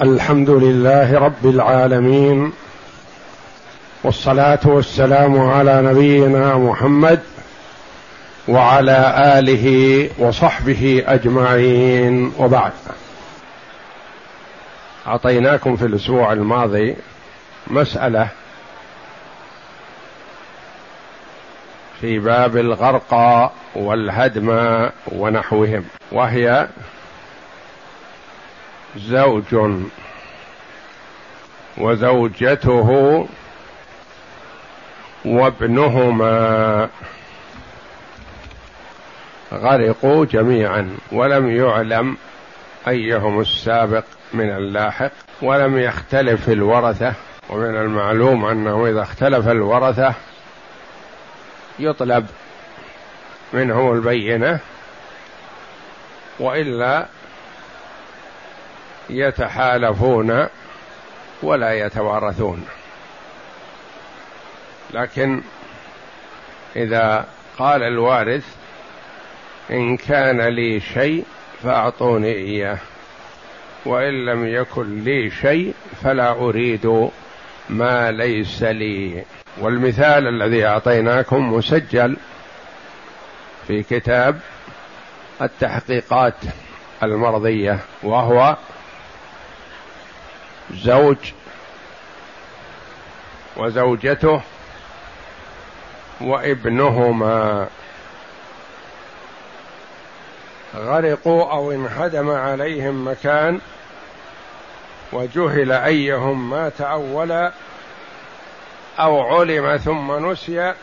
الحمد 0.00 0.50
لله 0.50 1.18
رب 1.18 1.46
العالمين 1.46 2.52
والصلاة 4.04 4.58
والسلام 4.64 5.40
على 5.40 5.82
نبينا 5.82 6.56
محمد 6.58 7.20
وعلى 8.48 9.14
آله 9.38 10.08
وصحبه 10.18 11.04
أجمعين. 11.06 12.32
وبعد 12.38 12.72
أعطيناكم 15.06 15.76
في 15.76 15.86
الأسبوع 15.86 16.32
الماضي 16.32 16.96
مسألة 17.66 18.28
في 22.00 22.18
باب 22.18 22.56
الغرق 22.56 23.14
والهدم 23.74 24.48
ونحوهم 25.06 25.84
وهي 26.12 26.68
زوج 28.96 29.80
وزوجته 31.78 33.28
وابنهما 35.24 36.88
غرقوا 39.52 40.24
جميعا 40.24 40.96
ولم 41.12 41.56
يعلم 41.56 42.16
أيهم 42.88 43.40
السابق 43.40 44.04
من 44.34 44.50
اللاحق 44.50 45.10
ولم 45.42 45.78
يختلف 45.78 46.48
الورثة 46.48 47.12
ومن 47.50 47.76
المعلوم 47.76 48.44
أنه 48.44 48.86
إذا 48.86 49.02
اختلف 49.02 49.48
الورثة 49.48 50.14
يطلب 51.78 52.26
منهم 53.52 53.92
البينة 53.92 54.58
وإلا 56.40 57.06
يتحالفون 59.10 60.46
ولا 61.42 61.72
يتوارثون. 61.72 62.66
لكن 64.90 65.42
إذا 66.76 67.26
قال 67.58 67.82
الوارث 67.82 68.56
إن 69.70 69.96
كان 69.96 70.40
لي 70.40 70.80
شيء 70.80 71.24
فأعطوني 71.62 72.32
إياه 72.32 72.78
وإن 73.86 74.24
لم 74.26 74.46
يكن 74.46 75.04
لي 75.04 75.30
شيء 75.30 75.74
فلا 76.02 76.30
أريد 76.30 77.10
ما 77.68 78.10
ليس 78.10 78.62
لي. 78.62 79.24
والمثال 79.60 80.28
الذي 80.28 80.66
أعطيناكم 80.66 81.52
مسجل 81.52 82.16
في 83.66 83.82
كتاب 83.82 84.40
التحقيقات 85.42 86.34
المرضية 87.02 87.78
وهو 88.02 88.56
زوج 90.70 91.32
وزوجته 93.56 94.40
وابنهما. 96.20 97.68
غرقوا 100.76 101.52
أو 101.52 101.72
انهدم 101.72 102.30
عليهم 102.30 103.08
مكان 103.08 103.60
وجهل 105.12 105.72
أيهم 105.72 106.50
مات 106.50 106.80
أولا 106.80 107.52
أو 108.98 109.20
علم 109.20 109.76
ثم 109.76 110.30
نسي 110.30 110.74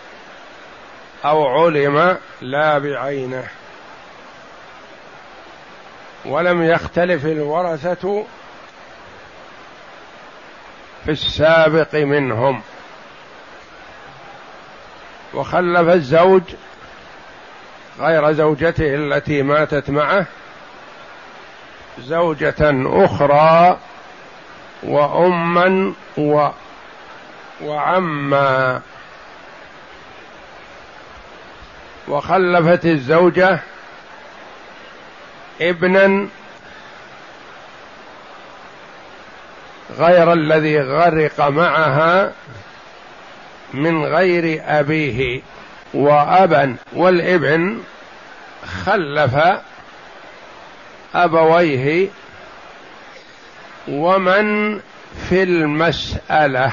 أو 1.26 1.48
علم 1.48 2.18
لا 2.42 2.78
بعينه. 2.78 3.48
ولم 6.26 6.64
يختلف 6.64 7.26
الورثة 7.26 8.26
في 11.06 11.12
السابق 11.12 11.96
منهم. 11.96 12.62
وخلف 15.34 15.90
الزوج 15.90 16.44
غير 18.00 18.32
زوجته 18.32 18.96
التي 18.96 19.44
ماتت 19.44 19.90
معه 19.90 20.26
زوجة 22.00 22.56
أخرى 23.06 23.78
وأما 24.84 25.94
و 26.18 26.50
وعما. 27.62 28.82
وخلفت 32.08 32.86
الزوجة 32.86 33.60
ابنا 35.62 36.28
غير 40.00 40.34
الذي 40.34 40.80
غرق 40.82 41.42
معها 41.42 42.32
من 43.74 44.06
غير 44.06 44.62
أبيه 44.66 45.42
وأبا 45.94 46.76
والابن 46.94 47.82
خلف 48.86 49.36
أبويه 51.16 52.08
ومن 53.88 54.80
في 55.30 55.44
المسألة. 55.44 56.72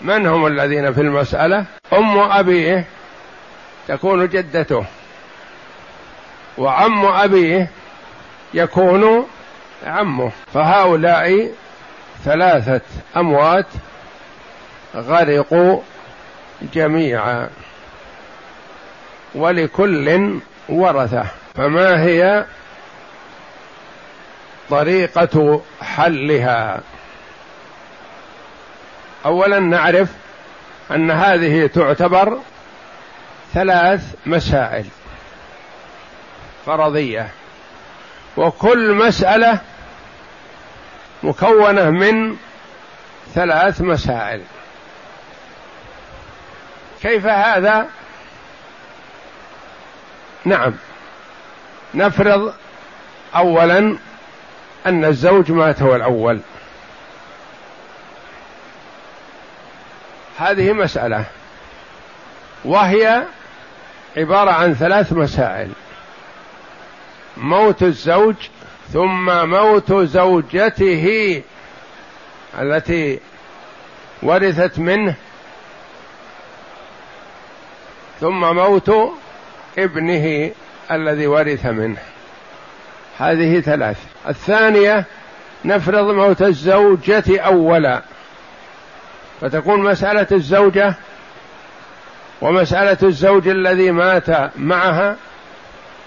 من 0.00 0.26
هم 0.26 0.46
الذين 0.46 0.92
في 0.92 1.00
المسألة؟ 1.00 1.64
أم 1.92 2.18
أبيه 2.18 2.84
تكون 3.88 4.28
جدته. 4.28 4.84
وعم 6.58 7.06
أبيه 7.06 7.70
يكون 8.54 9.26
عمه. 9.84 10.32
فهؤلاء 10.54 11.50
ثلاثة 12.24 12.80
أموات 13.16 13.66
غرقوا 14.96 15.80
جميعا 16.74 17.48
ولكل 19.34 20.40
ورثة. 20.68 21.24
فما 21.54 22.02
هي 22.02 22.44
طريقة 24.70 25.62
حلها؟ 25.82 26.80
أولا 29.24 29.58
نعرف 29.58 30.08
أن 30.90 31.10
هذه 31.10 31.66
تعتبر 31.66 32.38
ثلاث 33.54 34.14
مسائل 34.26 34.84
فرضية 36.66 37.28
وكل 38.36 38.94
مسألة 38.94 39.60
مكونة 41.24 41.90
من 41.90 42.36
ثلاث 43.34 43.80
مسائل. 43.80 44.42
كيف 47.02 47.26
هذا؟ 47.26 47.88
نعم. 50.44 50.74
نفرض 51.94 52.54
اولا 53.36 53.98
أن 54.86 55.04
الزوج 55.04 55.52
مات 55.52 55.82
هو 55.82 55.96
الأول 55.96 56.40
هذه 60.38 60.72
مسألة. 60.72 61.24
وهي 62.64 63.22
عبارة 64.16 64.50
عن 64.50 64.74
ثلاث 64.74 65.12
مسائل. 65.12 65.70
موت 67.36 67.82
الزوج 67.82 68.34
ثم 68.92 69.48
موت 69.48 69.92
زوجته 69.92 71.42
التي 72.60 73.20
ورثت 74.22 74.78
منه. 74.78 75.14
ثم 78.20 78.40
موت 78.54 78.92
ابنه 79.78 80.50
الذي 80.90 81.26
ورث 81.26 81.66
منه. 81.66 82.00
هذه 83.18 83.60
ثلاث. 83.60 83.96
الثانية 84.28 85.04
نفرض 85.64 86.10
موت 86.10 86.42
الزوجة 86.42 87.40
أولا. 87.40 88.02
فتكون 89.40 89.80
مسألة 89.80 90.26
الزوجة 90.32 90.94
ومسألة 92.40 92.98
الزوج 93.02 93.48
الذي 93.48 93.90
مات 93.90 94.50
معها 94.56 95.16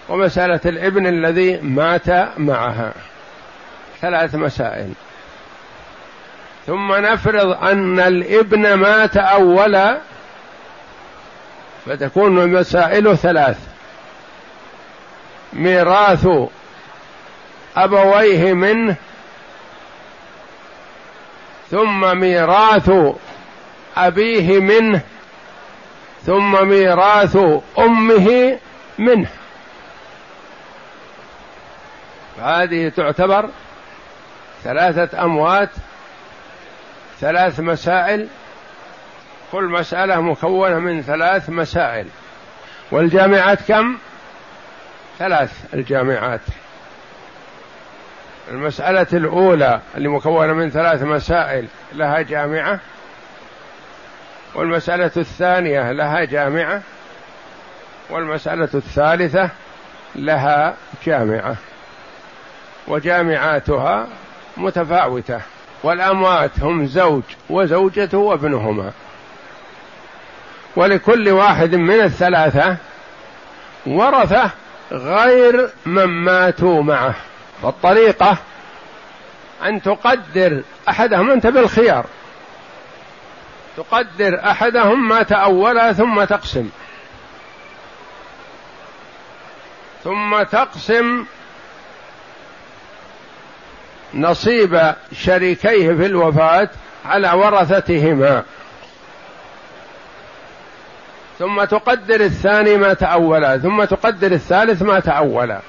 ومسألة 0.09 0.59
الابن 0.65 1.07
الذي 1.07 1.57
مات 1.61 2.09
معها. 2.37 2.93
ثلاث 4.01 4.35
مسائل. 4.35 4.93
ثم 6.67 6.93
نفرض 6.93 7.63
أن 7.63 7.99
الابن 7.99 8.73
مات 8.73 9.17
أولا 9.17 9.97
فتكون 11.85 12.39
المسائل 12.39 13.17
ثلاث. 13.17 13.57
ميراث 15.53 16.27
أبويه 17.77 18.53
منه 18.53 18.95
ثم 21.71 22.17
ميراث 22.19 22.91
أبيه 23.97 24.59
منه 24.59 25.01
ثم 26.25 26.67
ميراث 26.67 27.37
أمه 27.79 28.57
منه. 28.97 29.29
هذه 32.41 32.89
تعتبر 32.89 33.49
ثلاثة 34.63 35.23
أموات 35.23 35.69
ثلاث 37.19 37.59
مسائل. 37.59 38.27
كل 39.51 39.63
مسألة 39.63 40.21
مكونة 40.21 40.79
من 40.79 41.01
ثلاث 41.01 41.49
مسائل. 41.49 42.07
والجامعات 42.91 43.59
كم؟ 43.67 43.97
ثلاث 45.19 45.73
الجامعات. 45.73 46.41
المسألة 48.51 49.07
الأولى 49.13 49.81
اللي 49.97 50.09
مكونة 50.09 50.53
من 50.53 50.69
ثلاث 50.69 51.03
مسائل 51.03 51.67
لها 51.93 52.21
جامعة. 52.21 52.79
والمسألة 54.55 55.11
الثانية 55.17 55.91
لها 55.91 56.23
جامعة. 56.23 56.81
والمسألة 58.09 58.69
الثالثة 58.73 59.49
لها 60.15 60.75
جامعة. 61.05 61.55
وجامعاتها 62.87 64.07
متفاوتة 64.57 65.41
والأموات 65.83 66.59
هم 66.59 66.85
زوج 66.85 67.23
وزوجته 67.49 68.17
وابنهما. 68.17 68.91
ولكل 70.75 71.29
واحد 71.29 71.75
من 71.75 72.01
الثلاثة 72.01 72.77
ورثة 73.85 74.49
غير 74.91 75.69
من 75.85 76.05
ماتوا 76.05 76.83
معه. 76.83 77.15
فالطريقة 77.63 78.37
أن 79.65 79.81
تقدر 79.81 80.63
أحدهم 80.89 81.31
أنت 81.31 81.47
بالخيار 81.47 82.05
تقدر 83.77 84.39
أحدهم 84.43 85.07
ما 85.07 85.23
تأول 85.23 85.95
ثم 85.95 86.23
تقسم 86.23 86.69
ثم 90.03 90.43
تقسم 90.43 91.25
نصيب 94.13 94.93
شريكيه 95.13 95.93
في 95.93 96.05
الوفاة 96.05 96.69
على 97.05 97.31
ورثتهما. 97.31 98.43
ثم 101.39 101.63
تقدر 101.63 102.21
الثاني 102.21 102.77
ما 102.77 102.93
تأولا 102.93 103.57
ثم 103.57 103.83
تقدر 103.83 104.31
الثالث 104.31 104.81
ما 104.81 104.99
تأولا. 104.99 105.59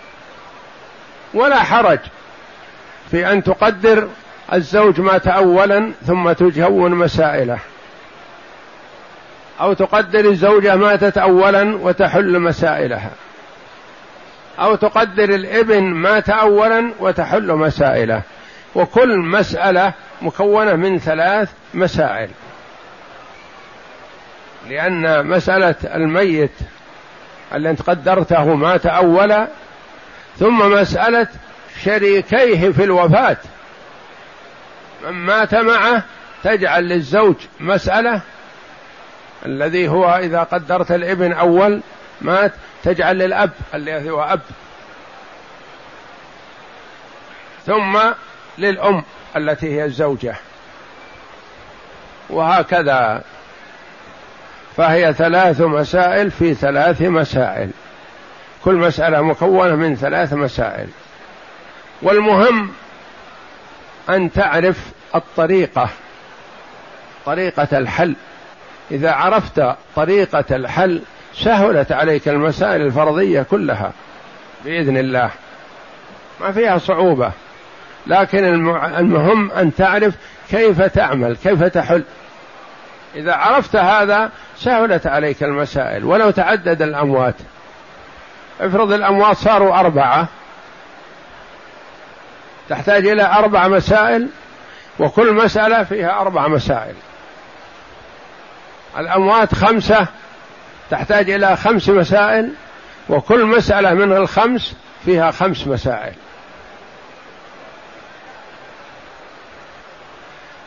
ولا 1.34 1.58
حرج 1.58 1.98
في 3.10 3.32
أن 3.32 3.42
تقدر 3.42 4.08
الزوج 4.52 5.00
مات 5.00 5.26
أولا 5.26 5.92
ثم 6.06 6.32
تجون 6.32 6.90
مسائله. 6.90 7.58
أو 9.60 9.72
تقدر 9.72 10.20
الزوجة 10.20 10.76
ماتت 10.76 11.18
أولا 11.18 11.76
وتحل 11.76 12.38
مسائلها. 12.40 13.10
أو 14.58 14.74
تقدر 14.74 15.24
الإبن 15.24 15.82
مات 15.82 16.28
أولا 16.30 16.92
وتحل 17.00 17.52
مسائله. 17.52 18.22
وكل 18.74 19.18
مسألة 19.18 19.92
مكونة 20.22 20.74
من 20.74 20.98
ثلاث 20.98 21.48
مسائل. 21.74 22.30
لأن 24.68 25.26
مسألة 25.26 25.74
الميت 25.84 26.52
أنت 27.70 27.82
قدرته 27.82 28.54
مات 28.54 28.86
أولا 28.86 29.48
ثم 30.38 30.72
مسألة 30.72 31.26
شريكيه 31.82 32.70
في 32.70 32.84
الوفاة. 32.84 33.36
من 35.04 35.12
مات 35.12 35.54
معه 35.54 36.02
تجعل 36.44 36.88
للزوج 36.88 37.36
مسألة 37.60 38.20
الذي 39.46 39.88
هو 39.88 40.10
إذا 40.10 40.42
قدرت 40.42 40.92
الإبن 40.92 41.32
أول 41.32 41.80
مات 42.20 42.52
تجعل 42.84 43.18
للأب 43.18 43.50
الذي 43.74 44.10
هو 44.10 44.22
أب. 44.22 44.40
ثم 47.66 47.98
للأم 48.58 49.04
التي 49.36 49.66
هي 49.66 49.84
الزوجة. 49.84 50.34
وهكذا. 52.30 53.22
فهي 54.76 55.12
ثلاث 55.14 55.60
مسائل 55.60 56.30
في 56.30 56.54
ثلاث 56.54 57.02
مسائل. 57.02 57.70
كل 58.64 58.74
مسألة 58.74 59.22
مكونة 59.22 59.74
من 59.74 59.96
ثلاث 59.96 60.32
مسائل. 60.32 60.88
والمهم 62.02 62.72
أن 64.08 64.32
تعرف 64.32 64.78
الطريقة 65.14 65.88
طريقة 67.26 67.78
الحل. 67.78 68.16
إذا 68.90 69.12
عرفت 69.12 69.62
طريقة 69.96 70.44
الحل 70.50 71.02
سهلت 71.38 71.92
عليك 71.92 72.28
المسائل 72.28 72.82
الفرضية 72.82 73.42
كلها 73.42 73.92
بإذن 74.64 74.96
الله. 74.96 75.30
ما 76.40 76.52
فيها 76.52 76.78
صعوبة. 76.78 77.32
لكن 78.06 78.44
المهم 78.98 79.50
أن 79.50 79.74
تعرف 79.74 80.14
كيف 80.50 80.82
تعمل 80.82 81.36
كيف 81.36 81.64
تحل. 81.64 82.04
إذا 83.14 83.34
عرفت 83.34 83.76
هذا 83.76 84.30
سهلت 84.56 85.06
عليك 85.06 85.42
المسائل. 85.42 86.04
ولو 86.04 86.30
تعدد 86.30 86.82
الأموات. 86.82 87.34
افرض 88.60 88.92
الأموات 88.92 89.36
صاروا 89.36 89.80
أربعة. 89.80 90.28
تحتاج 92.68 93.06
إلى 93.06 93.22
أربع 93.22 93.68
مسائل 93.68 94.28
وكل 94.98 95.32
مسألة 95.32 95.84
فيها 95.84 96.20
أربع 96.20 96.48
مسائل. 96.48 96.94
الأموات 98.98 99.54
خمسة 99.54 100.06
تحتاج 100.90 101.30
إلى 101.30 101.56
خمس 101.56 101.88
مسائل 101.88 102.52
وكل 103.08 103.44
مسألة 103.44 103.94
من 103.94 104.12
الخمس 104.12 104.76
فيها 105.04 105.30
خمس 105.30 105.66
مسائل. 105.66 106.14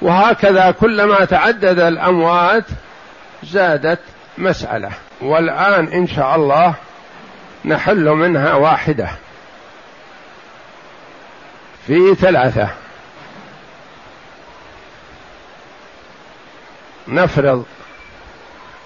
وهكذا 0.02 0.72
كلما 0.72 1.26
تعدد 1.26 1.80
الأموات 1.80 2.66
زادت 3.44 4.00
مسألة. 4.38 4.92
والآن 5.22 5.88
إن 5.88 6.08
شاء 6.08 6.36
الله 6.36 6.74
نحل 7.66 8.06
منها 8.06 8.54
واحدة. 8.54 9.10
في 11.88 12.16
ثلاثة. 12.16 12.70
نفرض 17.08 17.66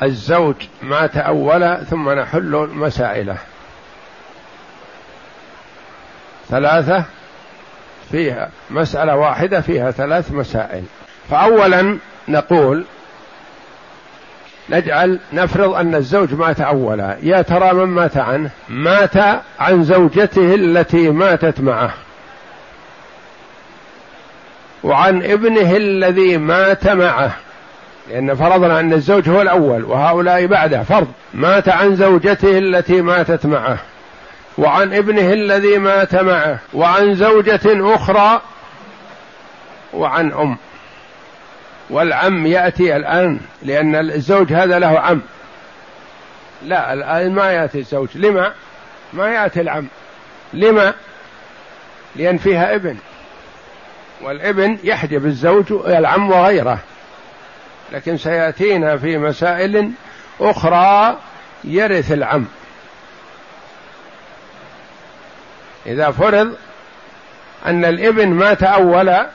الزوج 0.04 0.56
مات 0.82 1.18
أولا 1.18 1.84
ثم 1.84 2.10
نحل 2.10 2.70
مسائله. 2.74 3.38
ثلاثة 6.50 7.04
فيها 8.12 8.50
مسألة 8.70 9.16
واحدة 9.16 9.62
فيها 9.62 9.92
ثلاث 9.92 10.32
مسائل. 10.32 10.84
فأولا 11.30 11.98
نقول 12.28 12.86
نجعل 14.70 15.20
نفرض 15.34 15.74
أن 15.74 15.96
الزوج 15.96 16.34
مات 16.34 16.62
أولا 16.62 17.18
يا 17.22 17.42
ترى 17.42 17.74
من 17.74 17.86
مات 17.86 18.18
عنه؟ 18.18 18.50
مات 18.70 19.18
عن 19.60 19.84
زوجته 19.84 20.56
التي 20.56 21.10
ماتت 21.10 21.62
معه. 21.62 21.94
وعن 24.84 25.24
ابنه 25.24 25.78
الذي 25.78 26.38
مات 26.38 26.88
معه. 26.88 27.36
لأن 28.10 28.36
فرضنا 28.36 28.80
أن 28.80 28.94
الزوج 28.94 29.30
هو 29.30 29.42
الأول 29.42 29.84
وهؤلاء 29.84 30.46
بعده. 30.46 30.84
فرض. 30.84 31.08
مات 31.34 31.70
عن 31.70 31.96
زوجته 31.96 32.58
التي 32.58 33.02
ماتت 33.02 33.46
معه 33.46 33.78
وعن 34.58 34.94
ابنه 34.94 35.34
الذي 35.34 35.78
مات 35.78 36.16
معه 36.16 36.60
وعن 36.74 37.16
زوجة 37.16 37.96
أخرى 37.96 38.42
وعن 39.94 40.32
أم. 40.32 40.58
والعم 41.90 42.46
يأتي 42.46 42.96
الآن 42.96 43.40
لأن 43.64 43.96
الزوج 43.96 44.54
هذا 44.54 44.80
له 44.80 45.00
عم. 45.00 45.22
لا 46.64 46.94
الآن 46.94 47.34
ما 47.34 47.52
يأتي 47.52 47.80
الزوج. 47.80 48.10
لما؟ 48.16 48.54
ما 49.14 49.28
يأتي 49.28 49.62
العم. 49.62 49.88
لما؟ 50.54 50.94
لأن 52.16 52.38
فيها 52.38 52.76
ابن. 52.76 52.98
والابن 54.22 54.78
يحجب 54.84 55.26
الزوج 55.26 55.72
العم 55.72 56.32
وغيره. 56.32 56.80
لكن 57.92 58.18
سيأتينا 58.18 58.98
في 58.98 59.18
مسائل 59.18 59.92
أخرى 60.42 61.18
يرث 61.63 62.12
العم. 62.12 62.46
إذا 65.86 66.12
فرض 66.12 66.56
أن 67.65 67.86
الإبن 67.86 68.30
مات 68.30 68.63
أولا 68.63 69.30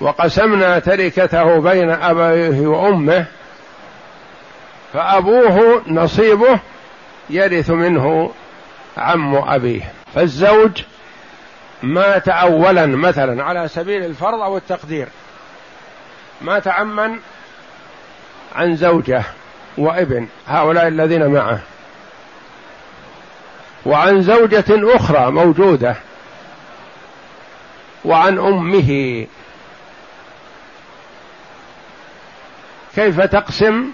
وقسمنا 0.00 0.78
تركته 0.78 1.60
بين 1.60 1.90
أبويه 1.90 2.66
وأمه 2.66 3.26
فأبوه 4.92 5.82
نصيبه 5.86 6.60
يرث 7.30 7.70
منه 7.70 8.30
عم 8.96 9.34
أبيه. 9.34 9.92
فالزوج 10.14 10.82
مات 11.82 12.28
أولا 12.28 12.86
مثلا 12.86 13.44
على 13.44 13.68
سبيل 13.68 14.04
الفرض 14.04 14.40
أو 14.40 14.56
التقدير. 14.56 15.08
مات 16.44 16.68
عما 16.68 17.18
عن 18.54 18.76
زوجة 18.76 19.22
وابن 19.78 20.28
هؤلاء 20.48 20.88
الذين 20.88 21.26
معه. 21.26 21.58
وعن 23.86 24.22
زوجة 24.22 24.64
أخرى 24.68 25.30
موجودة. 25.30 25.96
وعن 28.04 28.38
أمه. 28.38 29.26
كيف 32.94 33.20
تقسم 33.20 33.90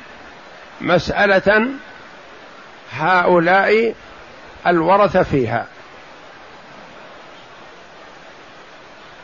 مسألة 0.80 1.68
هؤلاء 2.92 3.94
الورثه 4.66 5.22
فيها؟ 5.22 5.66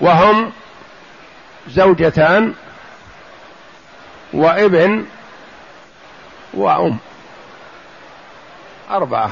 وهم 0.00 0.52
زوجتان 1.68 2.54
وابن 4.36 5.06
وأم. 6.54 6.98
أربعة. 8.90 9.30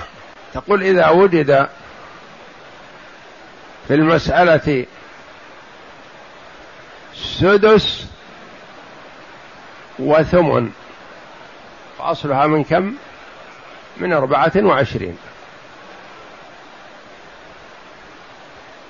تقول 0.55 0.83
إذا 0.83 1.09
وجد 1.09 1.69
في 3.89 3.95
المسألة 3.95 4.87
سدس 7.15 8.07
وثمن 9.99 10.71
فأصلها 11.99 12.47
من 12.47 12.65
كم؟ 12.65 12.95
من 13.97 14.13
أربعة 14.13 14.53
وعشرين. 14.57 15.19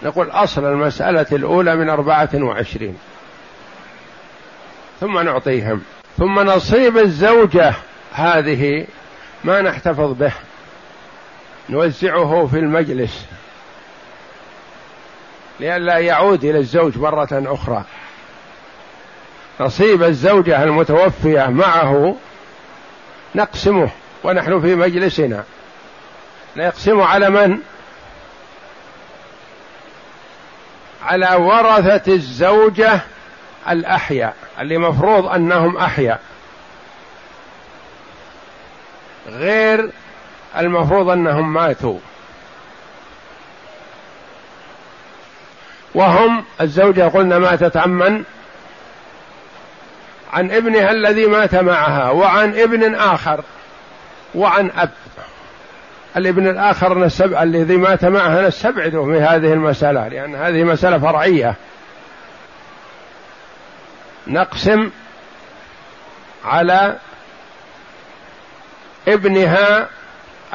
نقول 0.02 0.30
أصل 0.30 0.64
المسألة 0.64 1.26
الأولى 1.33 1.76
من 1.76 1.88
أربعة 1.88 2.30
وعشرين. 2.35 2.99
ثم 5.00 5.18
نعطيهم. 5.18 5.85
ثم 6.18 6.40
نصيب 6.40 6.99
الزوجة 6.99 7.75
هذه 8.12 8.87
ما 9.44 9.62
نحتفظ 9.62 10.12
به. 10.12 10.33
نوزعه 11.68 12.49
في 12.50 12.59
المجلس. 12.59 13.26
لئلا 15.61 15.99
يعود 15.99 16.44
إلى 16.44 16.59
الزوج 16.59 16.99
مرة 16.99 17.28
أخرى. 17.33 17.85
نصيب 19.61 20.02
الزوجة 20.02 20.64
المتوفية 20.64 21.47
معه 21.47 22.16
نقسمه. 23.35 23.90
ونحن 24.25 24.61
في 24.61 24.75
مجلسنا. 24.75 25.44
نقسم 26.56 27.00
على 27.00 27.30
من؟ 27.30 27.59
على 31.02 31.35
ورثة 31.35 32.12
الزوجة 32.12 33.00
الأحياء 33.71 34.35
اللي 34.61 34.78
مفروض 34.78 35.26
أنهم 35.26 35.76
أحياء. 35.76 36.21
غير 39.28 39.90
المفروض 40.59 41.09
أنهم 41.09 41.52
ماتوا. 41.52 41.99
وهم 45.94 46.44
الزوجة 46.61 47.09
قلنا 47.09 47.38
ماتت 47.38 47.76
عن 47.76 47.90
من؟ 47.90 48.25
عن 50.33 50.50
ابنها 50.50 50.90
الذي 50.90 51.26
مات 51.26 51.54
معها 51.54 52.11
وعن 52.11 52.54
ابن 52.59 52.94
آخر 52.94 53.44
وعن 54.35 54.71
أب. 54.76 54.90
الابن 56.16 56.49
الآخر 56.49 57.11
الذي 57.42 57.76
مات 57.76 58.04
معها 58.04 58.49
نستبعده 58.49 59.04
في 59.04 59.21
هذه 59.21 59.52
المسألة 59.52 60.09
لأن 60.09 60.35
هذه 60.35 60.64
مسألة 60.64 60.99
فرعية. 60.99 61.54
نقسم 64.26 64.90
على 66.44 66.96
ابنها 69.08 69.88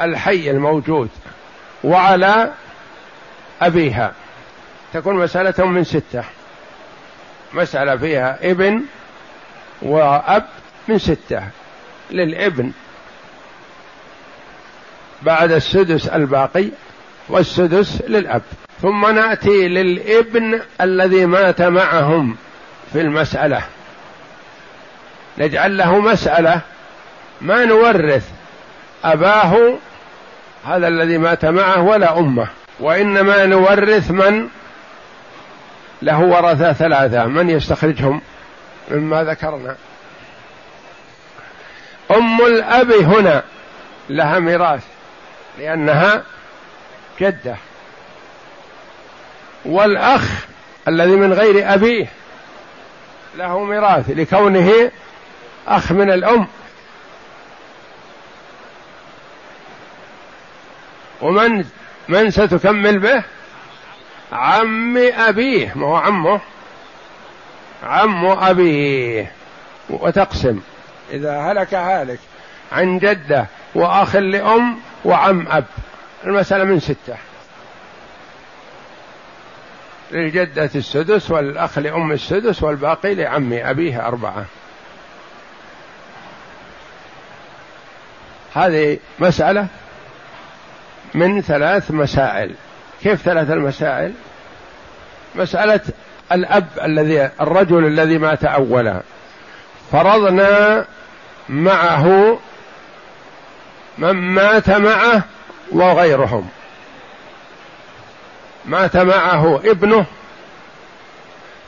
الحي 0.00 0.50
الموجود 0.50 1.10
وعلى 1.84 2.52
أبيها. 3.62 4.12
تكون 4.92 5.16
مسألة 5.16 5.66
من 5.66 5.84
ستة. 5.84 6.24
مسألة 7.52 7.96
فيها 7.96 8.38
ابن 8.42 8.82
وأب 9.82 10.46
من 10.88 10.98
ستة. 10.98 11.42
للابن 12.10 12.72
بعد 15.22 15.52
السدس 15.52 16.08
الباقي 16.08 16.68
والسدس 17.28 18.02
للأب. 18.08 18.42
ثم 18.82 19.06
نأتي 19.06 19.68
للابن 19.68 20.60
الذي 20.80 21.26
مات 21.26 21.62
معهم. 21.62 22.36
في 22.92 23.00
المسألة. 23.00 23.62
نجعل 25.38 25.76
له 25.76 26.00
مسألة 26.00 26.60
ما 27.40 27.64
نورث 27.64 28.28
أباه 29.04 29.74
هذا 30.66 30.88
الذي 30.88 31.18
مات 31.18 31.44
معه 31.44 31.82
ولا 31.82 32.18
أمه. 32.18 32.48
وإنما 32.80 33.46
نورث 33.46 34.10
من؟ 34.10 34.48
له 36.02 36.20
ورثة 36.20 36.72
ثلاثة. 36.72 37.26
من 37.26 37.50
يستخرجهم؟ 37.50 38.20
مما 38.90 39.24
ذكرنا. 39.24 39.76
أم 42.10 42.40
الأب 42.40 42.92
هنا 42.92 43.42
لها 44.08 44.38
ميراث 44.38 44.84
لأنها 45.58 46.22
جدة. 47.20 47.56
والأخ 49.64 50.22
الذي 50.88 51.10
من 51.10 51.32
غير 51.32 51.74
أبيه 51.74 52.06
له 53.36 53.64
ميراث 53.64 54.10
لكونه 54.10 54.90
أخ 55.68 55.92
من 55.92 56.10
الأم. 56.10 56.46
ومن 61.20 61.64
من 62.08 62.30
ستكمل 62.30 62.98
به؟ 62.98 63.22
عم 64.32 64.96
أبيه 64.98 65.72
ما 65.74 65.86
هو 65.86 65.96
عمه؟ 65.96 66.40
عم 67.82 68.26
أبيه. 68.26 69.32
وتقسم. 69.90 70.60
إذا 71.12 71.40
هلك 71.40 71.74
هالك 71.74 72.18
عن 72.72 72.98
جدة 72.98 73.46
وأخ 73.74 74.16
لأم 74.16 74.78
وعم 75.04 75.48
أب. 75.48 75.64
المسألة 76.24 76.64
من 76.64 76.80
ستة. 76.80 77.29
للجدة 80.10 80.70
السدس 80.74 81.30
والأخ 81.30 81.78
لأم 81.78 82.12
السدس 82.12 82.62
والباقي 82.62 83.14
لعم 83.14 83.52
أبيه 83.52 84.06
أربعة. 84.06 84.44
هذه 88.54 88.98
مسألة 89.18 89.66
من 91.14 91.40
ثلاث 91.42 91.90
مسائل. 91.90 92.54
كيف 93.02 93.22
ثلاث 93.22 93.50
المسائل؟ 93.50 94.12
مسألة 95.34 95.80
الأب 96.32 96.66
الذي 96.84 97.30
الرجل 97.40 97.86
الذي 97.86 98.18
مات 98.18 98.44
أولا. 98.44 99.00
فرضنا 99.92 100.84
معه 101.48 102.38
من 103.98 104.12
مات 104.12 104.70
معه 104.70 105.22
وغيرهم. 105.72 106.48
مات 108.64 108.96
معه 108.96 109.60
ابنه 109.64 110.06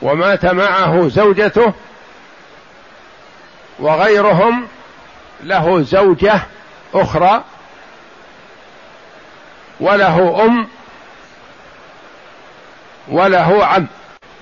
ومات 0.01 0.45
معه 0.45 1.07
زوجته 1.07 1.73
وغيرهم 3.79 4.67
له 5.43 5.81
زوجة 5.81 6.41
أخرى 6.93 7.43
وله 9.79 10.45
أم 10.45 10.67
وله 13.07 13.65
عم. 13.65 13.87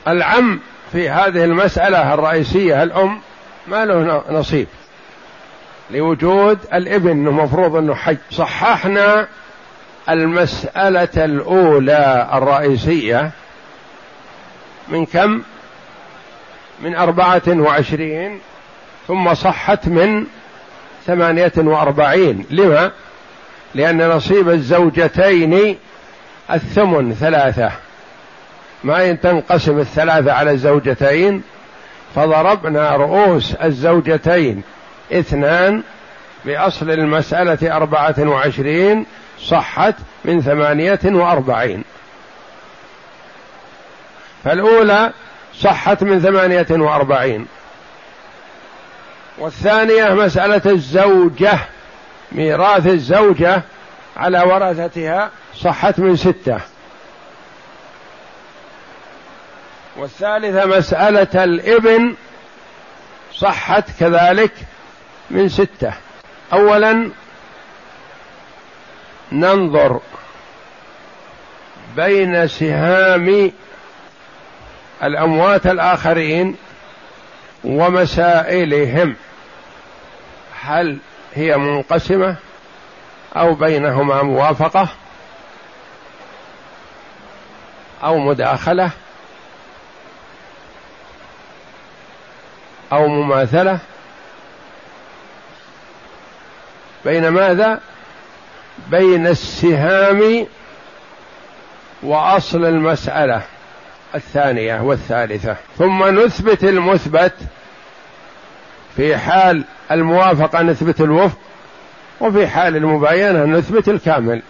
العم 0.08 0.60
في 0.92 1.10
هذه 1.10 1.44
المسألة 1.44 2.14
الرئيسية 2.14 2.84
الأم 2.84 3.22
ما 3.68 3.86
له 3.86 4.24
نصيب. 4.30 4.68
لوجود 5.92 6.60
الابن 6.74 7.28
المفروض 7.28 7.76
أنه 7.76 7.96
حي. 7.96 8.18
صححنا 8.32 9.28
المسألة 10.10 11.26
الأولى 11.26 12.30
الرئيسية 12.34 13.32
من 14.88 15.06
كم؟ 15.06 15.42
من 16.82 16.96
أربعة 16.96 17.42
وعشرين 17.48 18.40
ثم 19.08 19.34
صحت 19.34 19.88
من 19.88 20.26
ثمانية 21.06 21.54
وأربعين 21.58 22.46
لما؟ 22.50 22.92
لأن 23.76 24.10
نصيب 24.10 24.50
الزوجتين 24.50 25.78
الثمن 26.52 27.14
ثلاثة 27.14 27.72
ما 28.84 29.12
تنقسم 29.12 29.80
الثلاثة 29.80 30.34
على 30.34 30.52
الزوجتين 30.52 31.44
فضربنا 32.16 32.96
رؤوس 32.96 33.54
الزوجتين 33.54 34.62
اثنان 35.12 35.84
بأصل 36.46 36.92
المسألة 36.92 37.76
أربعة 37.76 38.16
وعشرين 38.20 39.06
صحت 39.44 39.96
من 40.26 40.42
ثمانية 40.42 41.00
وأربعين. 41.06 41.84
فالأولى 44.44 45.12
صحت 45.60 46.04
من 46.04 46.20
ثمانية 46.20 46.68
وأربعين. 46.70 47.48
والثانية 49.38 50.14
مسألة 50.14 50.72
الزوجة 50.72 51.60
ميراث 52.32 52.88
الزوجة 52.88 53.62
على 54.18 54.42
ورثتها 54.42 55.32
صحت 55.56 56.00
من 56.00 56.16
ستة. 56.16 56.60
والثالثة 59.98 60.66
مسألة 60.66 61.44
الإبن 61.44 62.16
صحت 63.34 63.84
كذلك 64.00 64.52
من 65.32 65.50
ستة. 65.50 65.94
أولا 66.54 67.12
ننظر 69.32 70.00
بين 71.96 72.48
سهام 72.48 73.52
الأموات 75.04 75.68
الآخرين 75.68 76.56
ومسائلهم 77.64 79.16
هل 80.62 80.98
هي 81.36 81.58
منقسمة 81.58 82.36
أو 83.36 83.54
بينهما 83.54 84.22
موافقة 84.22 84.90
أو 88.04 88.18
مداخلة 88.18 88.92
أو 92.92 93.08
مماثلة 93.08 93.80
بين 97.06 97.28
ماذا؟ 97.28 97.80
بين 98.90 99.28
السهام 99.28 100.48
وأصل 102.04 102.66
المسألة 102.66 103.42
الثانية 104.16 104.82
والثالثة. 104.82 105.56
ثم 105.78 106.20
نثبت 106.20 106.64
المثبت 106.64 107.34
في 108.96 109.18
حال 109.18 109.64
الموافقة 109.92 110.62
نثبت 110.62 111.02
الوفق 111.02 111.38
وفي 112.20 112.48
حال 112.48 112.76
المباينة 112.76 113.46
نثبت 113.46 113.90
الكامل. 113.90 114.42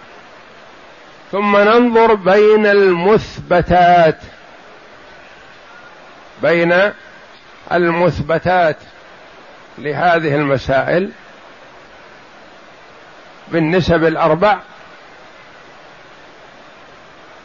ثم 1.32 1.58
ننظر 1.58 2.14
بين 2.14 2.66
المثبتات. 2.66 4.18
بين 6.44 6.92
المثبتات 7.72 8.78
لهذه 9.78 10.36
المسائل. 10.36 11.12
بالنسب 13.52 14.04
الأربع 14.04 14.58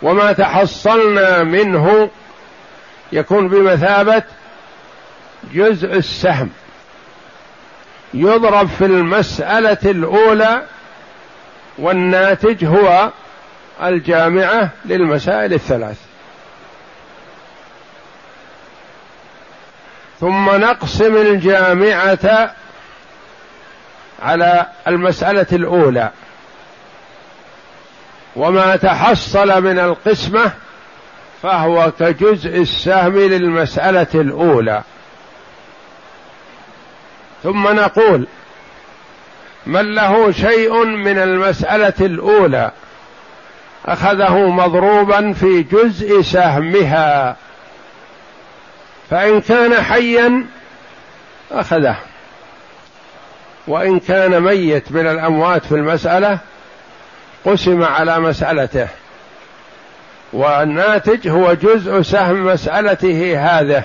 وما 0.03 0.33
تحصلنا 0.33 1.43
منه 1.43 2.11
يكون 3.13 3.49
بمثابة 3.49 4.23
جزء 5.53 5.93
السهم. 5.97 6.51
يضرب 8.15 8.69
في 8.69 8.85
المسألة 8.85 9.79
الأولى 9.85 10.63
والناتج 11.79 12.65
هو 12.65 13.11
الجامعة 13.83 14.71
للمسائل 14.85 15.55
الثلاث. 15.55 15.97
ثم 20.21 20.51
نقسم 20.51 21.17
الجامعة 21.17 22.55
على 24.23 24.67
المسألة 24.89 25.47
الأولى. 25.53 26.11
وما 28.37 28.77
تحصل 28.77 29.63
من 29.63 29.79
القسمة 29.79 30.51
فهو 31.43 31.93
كجزء 31.99 32.61
السهم 32.61 33.19
للمسألة 33.19 34.07
الأولى. 34.15 34.83
ثم 37.43 37.69
نقول 37.69 38.27
من 39.67 39.95
له 39.95 40.33
شيء 40.33 40.85
من 40.85 41.19
المسألة 41.19 41.95
الأولى 42.01 42.71
أخذه 43.87 44.39
مضروبا 44.39 45.33
في 45.33 45.63
جزء 45.63 46.23
سهمها. 46.23 47.37
فإن 49.11 49.41
كان 49.41 49.83
حيا 49.83 50.47
أخذه. 51.53 51.97
وإن 53.67 54.01
كان 54.01 54.41
ميت 54.41 54.93
من 54.93 55.07
الأموات 55.07 55.65
في 55.65 55.73
المسألة 55.73 56.39
قسم 57.45 57.83
على 57.83 58.19
مسألته. 58.21 58.89
والناتج 60.33 61.29
هو 61.29 61.53
جزء 61.55 62.03
سهم 62.03 62.47
مسألته 62.47 63.39
هذه. 63.39 63.83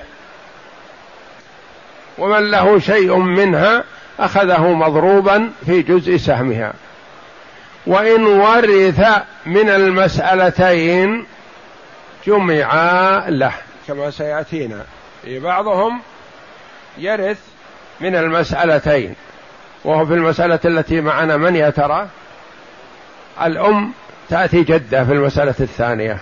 ومن 2.17 2.52
له 2.52 2.80
شيء 2.80 3.15
منها 3.15 3.84
أخذه 4.20 4.67
مضروبا 4.67 5.52
في 5.65 5.82
جزء 5.82 6.17
سهمها. 6.17 6.74
وإن 7.88 8.26
ورث 8.26 9.02
من 9.46 9.70
المسألتين 9.70 11.26
جمعا 12.28 13.30
له 13.30 13.54
كما 13.88 14.12
سيأتينا. 14.12 14.86
في 15.24 15.39
بعضهم 15.39 16.02
يرث 16.98 17.39
من 18.02 18.15
المسألتين. 18.15 19.15
وهو 19.84 20.06
في 20.06 20.13
المسألة 20.13 20.60
التي 20.65 21.02
معنا 21.02 21.38
من 21.38 21.56
يا 21.56 21.70
ترى؟ 21.70 22.08
الأم 23.41 23.91
تأتي 24.30 24.63
جدة 24.63 25.06
في 25.06 25.13
المسألة 25.13 25.56
الثانية. 25.60 26.17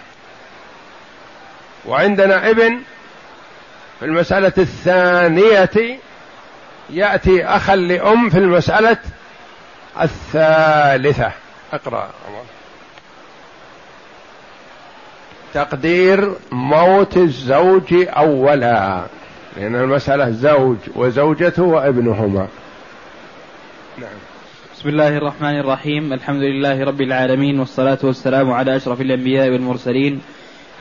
وعندنا 1.85 2.49
ابن 2.49 2.81
في 3.99 4.05
المسألة 4.05 4.53
الثانية 4.57 5.99
يأتي 6.89 7.45
أخا 7.45 7.75
لأم 7.75 8.29
في 8.29 8.37
المسألة 8.37 8.97
الثالثة. 10.01 11.31
اقرأ. 11.73 12.09
تقدير 15.53 16.33
موت 16.51 17.17
الزوج 17.17 17.93
أولا. 17.93 19.01
لأن 19.57 19.75
المسألة 19.75 20.29
زوج 20.29 20.77
وزوجته 20.95 21.63
وابنهما. 21.63 22.47
نعم. 23.99 24.09
بسم 24.75 24.89
الله 24.89 25.17
الرحمن 25.17 25.59
الرحيم. 25.59 26.13
الحمد 26.13 26.41
لله 26.41 26.83
رب 26.83 27.01
العالمين 27.01 27.59
والصلاة 27.59 27.97
والسلام 28.03 28.51
على 28.51 28.75
أشرف 28.75 29.01
الأنبياء 29.01 29.49
والمرسلين 29.49 30.21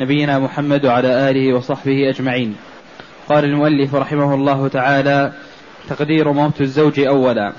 نبينا 0.00 0.38
محمد 0.38 0.86
وعلى 0.86 1.30
آله 1.30 1.54
وصحبه 1.56 2.08
أجمعين. 2.10 2.56
قال 3.28 3.44
المؤلف 3.44 3.94
رحمه 3.94 4.34
الله 4.34 4.68
تعالى 4.68 5.32
تقدير 5.88 6.32
موت 6.32 6.60
الزوج 6.60 7.00
أولا 7.00 7.52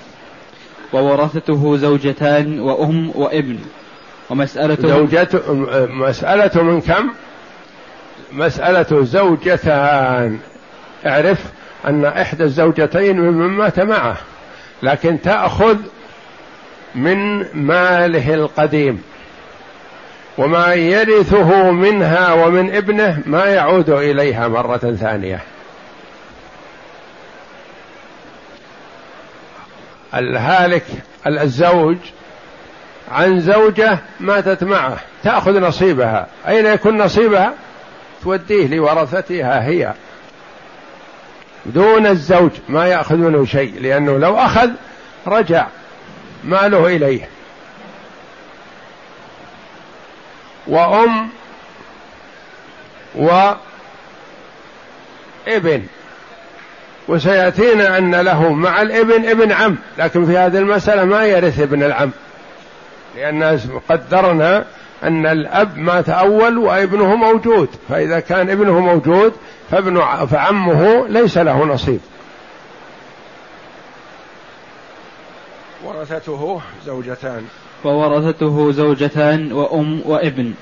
وورثته 0.94 1.78
زوجتان 1.78 2.60
وأم 2.60 3.12
وابن. 3.16 3.58
ومسألة 4.30 4.78
زوجته 4.82 5.54
مسألة 5.90 6.64
من 6.64 6.82
كم؟ 6.82 7.10
مسألة 8.32 9.04
زوجتان. 9.04 10.40
اعرف 11.06 11.46
أن 11.86 12.06
إحدى 12.06 12.44
الزوجتين 12.44 13.20
ممن 13.20 13.48
مات 13.48 13.80
معه. 13.80 14.18
لكن 14.84 15.22
تأخذ 15.22 15.78
من 16.96 17.46
ماله 17.54 18.34
القديم. 18.34 19.04
وما 20.38 20.74
يرثه 20.74 21.72
منها 21.72 22.34
ومن 22.34 22.76
ابنه 22.76 23.24
ما 23.26 23.46
يعود 23.46 23.90
إليها 23.90 24.48
مرة 24.48 24.78
ثانية. 24.78 25.42
الهالك 30.16 30.86
الزوج 31.28 31.98
عن 33.12 33.40
زوجة 33.40 34.00
ماتت 34.20 34.64
معه. 34.64 34.98
تأخذ 35.24 35.60
نصيبها. 35.60 36.28
أين 36.48 36.66
يكون 36.66 36.98
نصيبها؟ 36.98 37.54
توديه 38.24 38.68
لورثتها 38.68 39.68
هي. 39.68 39.94
دون 41.66 42.08
الزوج 42.08 42.52
ما 42.70 42.88
ياخذ 42.88 43.16
منه 43.16 43.46
شيء 43.46 43.82
لأنه 43.82 44.18
لو 44.18 44.38
أخذ 44.38 44.70
رجع 45.28 45.68
ماله 46.44 46.88
إليه. 46.88 47.30
وأم 50.68 51.30
وابن. 53.16 53.60
وسيأتينا 57.08 57.98
أن 57.98 58.16
له 58.16 58.54
مع 58.54 58.82
الابن 58.82 59.30
ابن 59.30 59.52
عم 59.52 59.78
لكن 59.98 60.26
في 60.26 60.38
هذه 60.38 60.58
المسألة 60.58 61.06
ما 61.06 61.26
يرث 61.26 61.60
ابن 61.60 61.84
العم 61.84 62.12
لأن 63.16 63.60
قدرنا 63.90 64.66
أن 65.04 65.26
الأب 65.26 65.78
مات 65.78 66.10
أول 66.10 66.58
وابنه 66.58 67.16
موجود 67.16 67.70
فإذا 67.90 68.20
كان 68.20 68.50
ابنه 68.50 68.80
موجود 68.80 69.34
فابن 69.72 70.02
فعمه 70.26 71.08
ليس 71.08 71.38
له 71.38 71.66
نصيب. 71.66 72.00
ورثته 75.86 76.62
زوجتان. 76.86 77.44
وورثته 77.84 78.72
زوجتان 78.72 79.52
وأم 79.54 80.02
وابن 80.06 80.54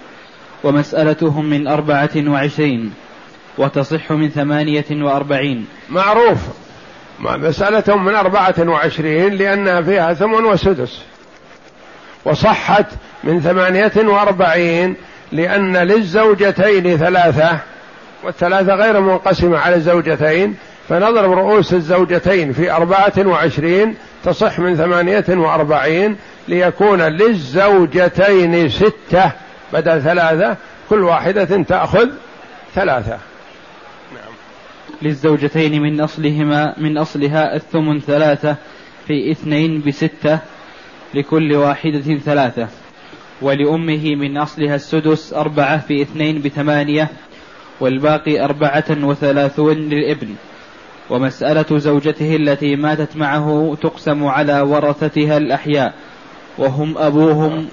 ومسألتهم 0.64 1.46
من 1.46 1.68
أربعة 1.68 2.10
وعشرين 2.18 2.94
وتصح 3.58 4.12
من 4.12 4.30
ثمانية 4.30 4.86
وأربعين. 4.92 5.68
معروف. 5.90 6.38
مسألتهم 7.20 8.06
من 8.06 8.16
أربعة 8.16 8.56
وعشرين 8.60 9.34
لأنها 9.34 9.82
فيها 9.82 10.14
ثمن 10.14 10.46
وسدس. 10.46 11.02
وصحت 12.28 12.86
من 13.24 13.42
ثمانية 13.42 13.92
وأربعين 13.98 14.96
لأن 15.32 15.78
للزوجتين 15.78 16.98
ثلاثة 16.98 17.60
والثلاثة 18.24 18.76
غير 18.76 19.02
منقسمة 19.02 19.58
على 19.58 19.76
الزوجتين 19.76 20.56
فنضرب 20.90 21.32
رؤوس 21.32 21.74
الزوجتين 21.74 22.54
في 22.54 22.72
أربعة 22.72 23.14
وعشرين 23.18 23.96
تصح 24.24 24.60
من 24.60 24.76
ثمانية 24.76 25.26
وأربعين 25.30 26.18
ليكون 26.48 27.02
للزوجتين 27.02 28.70
ستة 28.70 29.32
بدل 29.74 30.02
ثلاثة 30.02 30.58
كل 30.90 31.04
واحدة 31.04 31.64
تأخذ 31.64 32.10
ثلاثة 32.76 33.18
نعم. 34.14 34.34
للزوجتين 35.02 35.82
من 35.82 36.02
أصلهما 36.02 36.74
من 36.78 36.98
أصلها 36.98 37.56
الثمن 37.56 38.00
ثلاثة 38.00 38.56
في 39.08 39.32
اثنين 39.32 39.82
بستة 39.88 40.40
لكل 41.14 41.56
واحدة 41.56 42.18
ثلاثة 42.18 42.68
ولأمه 43.42 44.16
من 44.16 44.38
أصلها 44.38 44.76
السدس 44.76 45.34
أربعة 45.34 45.78
في 45.78 46.02
اثنين 46.02 46.42
بثمانية 46.42 47.10
والباقي 47.80 48.44
أربعة 48.44 48.86
وثلاثون 48.90 49.76
للابن. 49.78 50.36
ومسألة 51.10 51.78
زوجته 51.78 52.36
التي 52.36 52.76
ماتت 52.76 53.18
معه 53.18 53.78
تقسم 53.82 54.26
على 54.26 54.62
ورثتها 54.62 55.38
الأحياء 55.38 55.94
وهم 56.58 56.98
أبوهم 56.98 57.68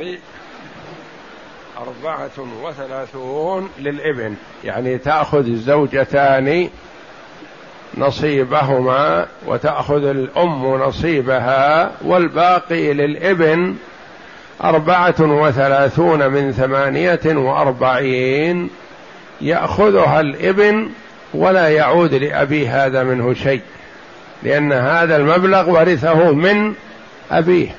أربعة 1.78 2.30
وثلاثون 2.62 3.68
للابن 3.78 4.34
يعني 4.64 4.98
تأخذ 4.98 5.46
الزوجتان 5.46 6.68
نصيبهما 7.98 9.26
وتأخذ 9.46 10.04
الأم 10.04 10.74
نصيبها 10.74 11.90
والباقي 12.02 12.92
للإبن 12.92 13.74
أربعة 14.64 15.20
وثلاثون 15.20 16.28
من 16.28 16.52
ثمانية 16.52 17.20
وأربعين 17.26 18.70
يأخذها 19.40 20.20
الإبن 20.20 20.90
ولا 21.34 21.68
يعود 21.68 22.14
لأبي 22.14 22.68
هذا 22.68 23.02
منه 23.02 23.34
شيء 23.34 23.62
لأن 24.42 24.72
هذا 24.72 25.16
المبلغ 25.16 25.70
ورثه 25.70 26.32
من 26.32 26.74
أبيه 27.30 27.76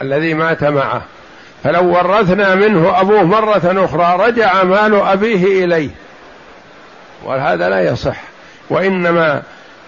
الذي 0.00 0.34
مات 0.34 0.64
معه. 0.64 1.02
فلو 1.64 1.96
ورثنا 1.96 2.54
منه 2.54 3.00
أبوه 3.00 3.22
مرة 3.22 3.84
أخرى 3.84 4.26
رجع 4.28 4.62
مال 4.62 4.94
أبيه 4.94 5.64
إليه 5.64 5.90
وهذا 7.24 7.68
لا 7.68 7.80
يصح. 7.80 8.33
وإنما 8.70 9.42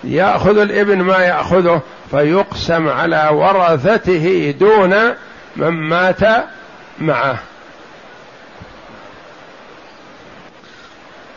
يأخذ 0.05 0.59
الإبن 0.59 1.03
ما 1.03 1.19
يأخذه 1.19 1.83
فيقسم 2.11 2.89
على 2.89 3.29
ورثته 3.33 4.55
دون 4.61 4.95
من 5.57 5.89
مات 5.89 6.21
معه. 6.99 7.39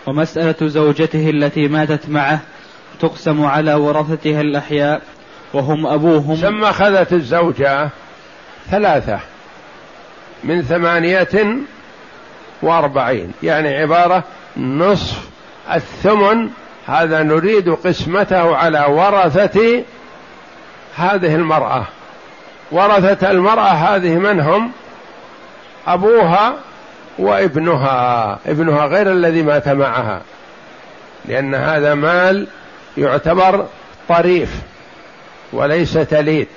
ومسألة 0.07 0.55
زوجته 0.61 1.29
التي 1.29 1.67
ماتت 1.67 2.09
معه 2.09 2.39
تقسم 2.99 3.45
على 3.45 3.73
ورثتها 3.73 4.41
الأحياء 4.41 5.01
وهم 5.53 5.87
أبوهم. 5.87 6.35
ثم 6.35 6.63
أخذت 6.63 7.13
الزوجة 7.13 7.89
ثلاثة 8.71 9.19
من 10.43 10.61
ثمانية 10.61 11.57
وأربعين 12.61 13.31
يعني 13.43 13.77
عبارة 13.77 14.23
نصف 14.57 15.29
الثمن 15.73 16.49
هذا 16.89 17.23
نريد 17.23 17.69
قسمته 17.69 18.55
على 18.55 18.85
ورثة 18.89 19.83
هذه 20.95 21.35
المرأة. 21.35 21.85
ورثة 22.71 23.31
المرأة 23.31 23.69
هذه 23.69 24.15
من 24.15 24.39
هم؟ 24.39 24.71
أبوها 25.87 26.55
وابنها. 27.19 28.39
ابنها 28.45 28.85
غير 28.85 29.11
الذي 29.11 29.41
مات 29.41 29.67
معها. 29.67 30.21
لأن 31.25 31.55
هذا 31.55 31.95
مال 31.95 32.47
يعتبر 32.97 33.65
طريف 34.09 34.49
وليس 35.53 35.93
تليد. 35.93 36.47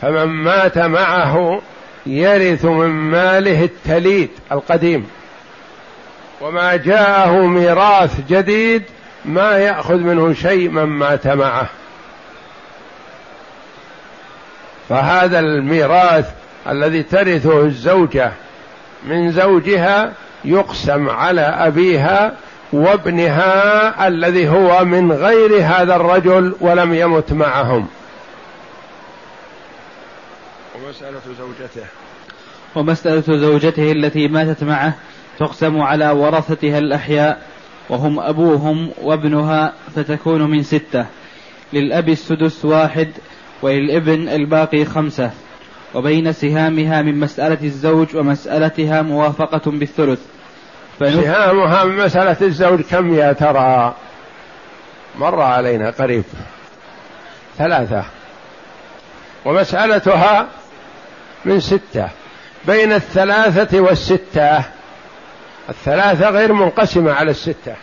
فمن 0.00 0.24
مات 0.24 0.78
معه 0.78 1.62
يرث 2.06 2.64
من 2.64 2.88
ماله 2.88 3.64
التليد 3.64 4.30
القديم. 4.52 5.08
وما 6.40 6.76
جاءه 6.76 7.46
ميراث 7.46 8.20
جديد 8.28 8.82
ما 9.24 9.58
يأخذ 9.58 9.96
منه 9.96 10.34
شيء 10.34 10.68
من 10.68 10.84
مات 10.84 11.26
معه. 11.26 11.68
فهذا 14.88 15.38
الميراث 15.38 16.30
الذي 16.68 17.02
ترثه 17.02 17.60
الزوجة 17.60 18.32
من 19.04 19.32
زوجها 19.32 20.12
يقسم 20.44 21.10
على 21.10 21.40
أبيها 21.40 22.32
وابنها 22.72 24.08
الذي 24.08 24.48
هو 24.48 24.84
من 24.84 25.12
غير 25.12 25.62
هذا 25.62 25.96
الرجل 25.96 26.56
ولم 26.60 26.94
يمت 26.94 27.32
معهم. 27.32 27.88
ومسألة 30.74 31.20
زوجته. 31.38 31.86
ومسألة 32.74 33.38
زوجته 33.38 33.92
التي 33.92 34.28
ماتت 34.28 34.64
معه 34.64 34.94
تقسم 35.38 35.80
على 35.80 36.10
ورثتها 36.10 36.78
الأحياء. 36.78 37.51
وهم 37.92 38.20
أبوهم 38.20 38.90
وابنها 39.02 39.72
فتكون 39.96 40.50
من 40.50 40.62
ستة 40.62 41.06
للأب 41.72 42.08
السدس 42.08 42.64
واحد 42.64 43.08
وللابن 43.62 44.28
الباقي 44.28 44.84
خمسة. 44.84 45.30
وبين 45.94 46.32
سهامها 46.32 47.02
من 47.02 47.20
مسألة 47.20 47.58
الزوج 47.62 48.16
ومسألتها 48.16 49.02
موافقة 49.02 49.70
بالثلث. 49.70 50.18
سهامها 50.98 51.84
من 51.84 51.96
مسألة 51.96 52.36
الزوج 52.42 52.80
كم 52.80 53.14
يا 53.14 53.32
ترى؟ 53.32 53.94
مر 55.18 55.40
علينا 55.40 55.90
قريب. 55.90 56.24
ثلاثة. 57.58 58.04
ومسألتها 59.44 60.46
من 61.44 61.60
ستة. 61.60 62.08
بين 62.66 62.92
الثلاثة 62.92 63.80
والستة 63.80 64.64
الثلاثة 65.68 66.30
غير 66.30 66.52
منقسمة 66.52 67.12
على 67.12 67.30
الستة. 67.30 67.74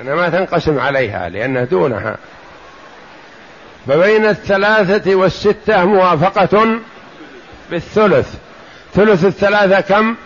أنا 0.00 0.14
ما 0.14 0.28
تنقسم 0.28 0.80
عليها 0.80 1.28
لأنها 1.28 1.64
دونها. 1.64 2.16
فبين 3.86 4.26
الثلاثة 4.26 5.14
والستة 5.14 5.84
موافقة 5.84 6.78
بالثلث. 7.70 8.34
ثلث 8.94 9.24
الثلاثة 9.24 9.80
كم؟ 9.80 10.16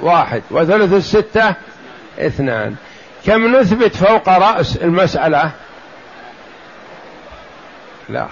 واحد. 0.00 0.42
وثلث 0.50 0.92
الستة 0.92 1.54
اثنان. 2.18 2.76
كم 3.26 3.56
نثبت 3.56 3.96
فوق 3.96 4.28
رأس 4.28 4.76
المسألة؟ 4.76 5.50
لا. 8.08 8.26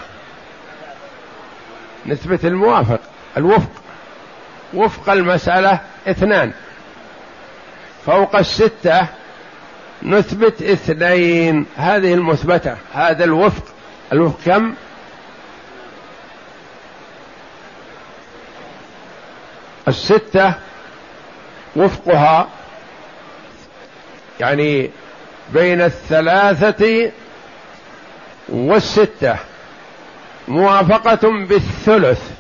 نثبت 2.07 2.45
الموافق 2.45 3.01
الوفق. 3.37 3.71
وفق 4.75 5.13
المسألة 5.13 5.81
اثنان. 6.09 6.53
فوق 8.07 8.37
الستة 8.37 9.07
نثبت 10.03 10.63
اثنين. 10.63 11.67
هذه 11.77 12.15
المثبتة 12.15 12.77
هذا 12.93 13.25
الوفق. 13.25 13.65
الوفق 14.13 14.39
كم؟ 14.47 14.75
الستة 19.89 20.55
وفقها 21.77 22.49
يعني 24.41 24.91
بين 25.53 25.81
الثلاثة 25.81 27.13
والستة. 28.49 29.37
موافقة 30.49 31.47
بالثلث. 31.47 32.31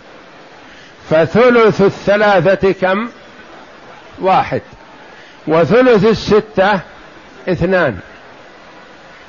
فثلث 1.11 1.83
الثلاثة 1.83 2.72
كم؟ 2.72 3.09
واحد. 4.18 4.62
وثلث 5.48 6.04
الستة 6.04 6.80
اثنان. 7.48 7.98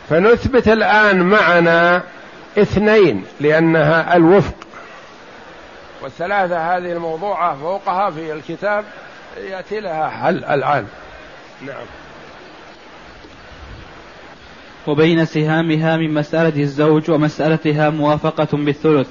فنثبت 0.10 0.67
الآن 0.67 1.21
معنا 1.21 2.03
اثنين 2.58 3.25
لأنها 3.39 4.15
الوفق. 4.15 4.56
والثلاثة 6.01 6.77
هذه 6.77 6.91
الموضوعة 6.91 7.56
فوقها 7.56 8.10
في 8.10 8.34
الكتاب 8.34 8.86
يأتي 9.38 9.80
لها 9.80 10.10
حل 10.10 10.45
الآن. 10.45 10.86
نعم. 11.65 11.86
وبين 14.88 15.25
سهامها 15.25 15.97
من 15.97 16.13
مسألة 16.13 16.62
الزوج 16.62 17.12
ومسألتها 17.12 17.89
موافقة 17.89 18.58
بالثلث. 18.58 19.08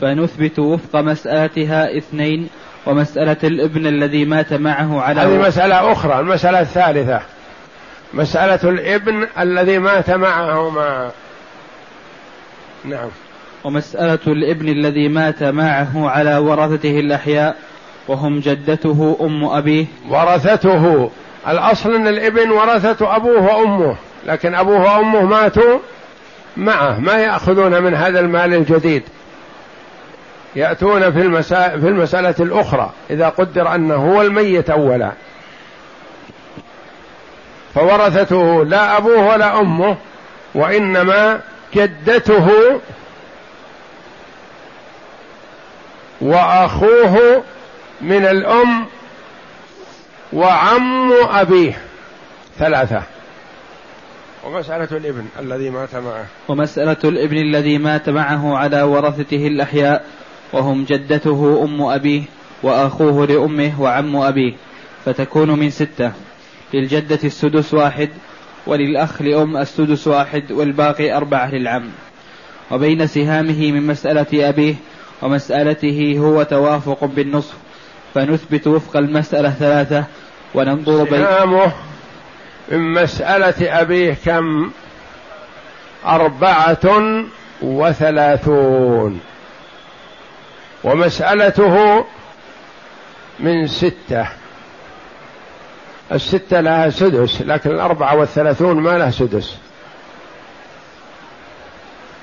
فنثبت 0.00 0.58
وفق 0.58 0.96
مسألتها 0.96 1.98
اثنين 1.98 2.48
ومسألة 2.86 3.36
الابن 3.44 3.86
الذي 3.86 4.24
مات 4.24 4.52
معه 4.52 5.00
على 5.00 5.20
هذه 5.20 5.48
مسألة 5.48 5.92
أخرى 5.92 6.20
المسألة 6.20 6.60
الثالثة. 6.60 7.20
مسألة 8.14 8.70
الابن 8.70 9.26
الذي 9.38 9.78
مات 9.78 10.10
معهما. 10.10 11.10
نعم. 12.84 13.08
ومسألة 13.64 14.18
الابن 14.26 14.68
الذي 14.68 15.08
مات 15.08 15.42
معه 15.42 16.10
على 16.10 16.38
ورثته 16.38 17.00
الأحياء 17.00 17.56
وهم 18.08 18.40
جدته 18.40 19.16
أم 19.20 19.44
أبيه. 19.44 19.86
ورثته. 20.08 21.10
الأصل 21.48 21.94
أن 21.94 22.08
الابن 22.08 22.50
ورثة 22.50 23.16
أبوه 23.16 23.42
وأمه 23.42 23.96
لكن 24.26 24.54
أبوه 24.54 24.96
وأمه 24.96 25.22
ماتوا 25.22 25.78
معه 26.56 26.98
ما 26.98 27.12
يأخذون 27.12 27.82
من 27.82 27.94
هذا 27.94 28.20
المال 28.20 28.54
الجديد. 28.54 29.02
يأتون 30.56 31.12
في, 31.12 31.20
المسا... 31.20 31.68
في 31.68 31.88
المسألة 31.88 32.34
الأخرى 32.40 32.92
إذا 33.10 33.28
قدر 33.28 33.74
أنه 33.74 33.94
هو 33.94 34.22
الميت 34.22 34.70
أولا. 34.70 35.12
فورثته 37.74 38.64
لا 38.64 38.96
أبوه 38.96 39.28
ولا 39.28 39.60
أمه 39.60 39.96
وإنما 40.54 41.40
جدته 41.74 42.48
وأخوه 46.20 47.42
من 48.00 48.26
الأم 48.26 48.86
وعم 50.32 51.12
أبيه. 51.12 51.78
ثلاثة. 52.58 53.02
ومسألة 54.44 54.88
الإبن 54.92 55.26
الذي 55.38 55.70
مات 55.70 55.94
معه. 55.94 56.24
ومسألة 56.48 56.96
الإبن 57.04 57.36
الذي 57.36 57.78
مات 57.78 58.08
معه 58.08 58.56
على 58.56 58.82
ورثته 58.82 59.46
الأحياء. 59.46 60.04
وهم 60.52 60.84
جدته 60.84 61.64
أم 61.64 61.82
أبيه 61.82 62.22
وأخوه 62.62 63.26
لأمه 63.26 63.80
وعم 63.80 64.16
أبيه 64.16 64.52
فتكون 65.04 65.50
من 65.50 65.70
ستة. 65.70 66.12
للجدة 66.74 67.18
السدس 67.24 67.74
واحد 67.74 68.08
وللأخ 68.66 69.22
لأم 69.22 69.56
السدس 69.56 70.06
واحد 70.06 70.52
والباقي 70.52 71.16
أربعة 71.16 71.54
للعم. 71.54 71.90
وبين 72.70 73.06
سهامه 73.06 73.72
من 73.72 73.86
مسألة 73.86 74.48
أبيه 74.48 74.74
ومسألته 75.22 76.16
هو 76.18 76.42
توافق 76.42 77.04
بالنصف 77.04 77.54
فنثبت 78.14 78.66
وفق 78.66 78.96
المسألة 78.96 79.50
ثلاثة 79.50 80.04
وننظر 80.54 81.04
بين 81.04 81.24
سهامه 81.24 81.72
من 82.68 82.92
مسألة 82.92 83.80
أبيه 83.80 84.16
كم؟ 84.24 84.70
أربعة 86.06 87.24
وثلاثون. 87.62 89.20
ومسألته 90.84 92.04
من 93.40 93.66
ستة. 93.66 94.26
الستة 96.12 96.60
لها 96.60 96.90
سدس 96.90 97.42
لكن 97.42 97.70
الأربعة 97.70 98.16
والثلاثون 98.16 98.80
ما 98.80 98.98
لها 98.98 99.10
سدس. 99.10 99.56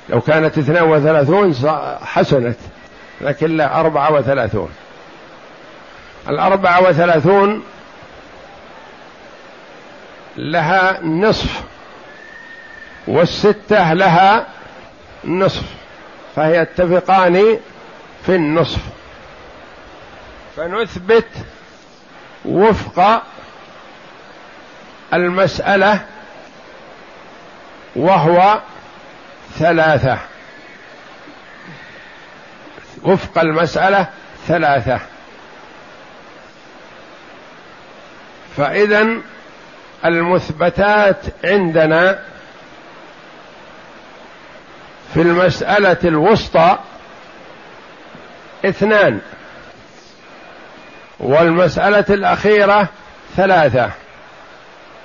لو 0.10 0.22
كانت 0.22 0.58
اثنان 0.58 0.84
وثلاثون 0.84 1.56
حسنت 2.04 2.58
لكن 3.22 3.58
لا 3.58 3.80
أربعة 3.80 4.13
وثلاثون. 4.13 4.70
الأربعة 6.30 6.89
وثلاثون 6.89 7.63
لها 10.38 11.02
نصف 11.04 11.62
والستة 13.08 13.94
لها 13.94 14.46
نصف 15.26 15.63
فهي 16.36 16.62
يتفقان 16.62 17.60
في 18.26 18.36
النصف. 18.36 18.80
فنثبت 20.58 21.28
وفق 22.46 23.24
المسألة 25.14 26.06
وهو 27.96 28.60
ثلاثة. 29.60 30.18
وفق 33.04 33.38
المسألة 33.40 34.08
ثلاثة. 34.48 35.00
فإذا 38.58 39.08
المثبتات 40.06 41.18
عندنا 41.44 42.24
في 45.14 45.22
المسألة 45.22 45.98
الوسطى 46.04 46.80
اثنان. 48.65 49.19
والمسألة 51.19 52.06
الأخيرة 52.10 52.88
ثلاثة. 53.38 53.89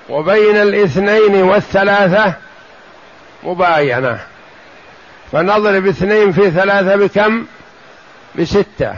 وبين 0.09 0.57
الاثنين 0.57 1.43
والثلاثة 1.43 2.35
مباينة. 3.43 4.19
فنضرب 5.33 5.87
اثنين 5.87 6.33
في 6.33 6.51
ثلاثة 6.51 6.97
بكم؟ 6.97 7.47
بستة. 8.35 8.95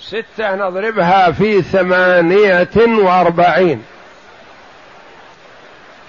ستة 0.00 0.54
نضربها 0.54 1.30
في 1.30 1.62
ثمانية 1.62 2.68
وأربعين. 2.76 3.82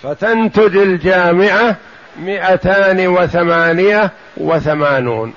فتنتج 0.03 0.77
الجامعة 0.77 1.75
مئتان 2.19 3.07
وثمانية 3.07 4.11
وثمانون. 4.37 5.33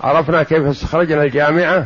عرفنا 0.00 0.42
كيف 0.42 0.66
استخرجنا 0.66 1.22
الجامعة. 1.22 1.84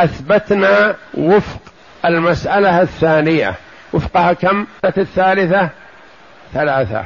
أثبتنا 0.00 0.94
وفق 1.14 1.60
المسألة 2.04 2.82
الثانية. 2.82 3.54
وفقها 3.92 4.32
كم؟ 4.32 4.66
الثالثة 4.84 5.68
ثلاثة. 6.52 7.04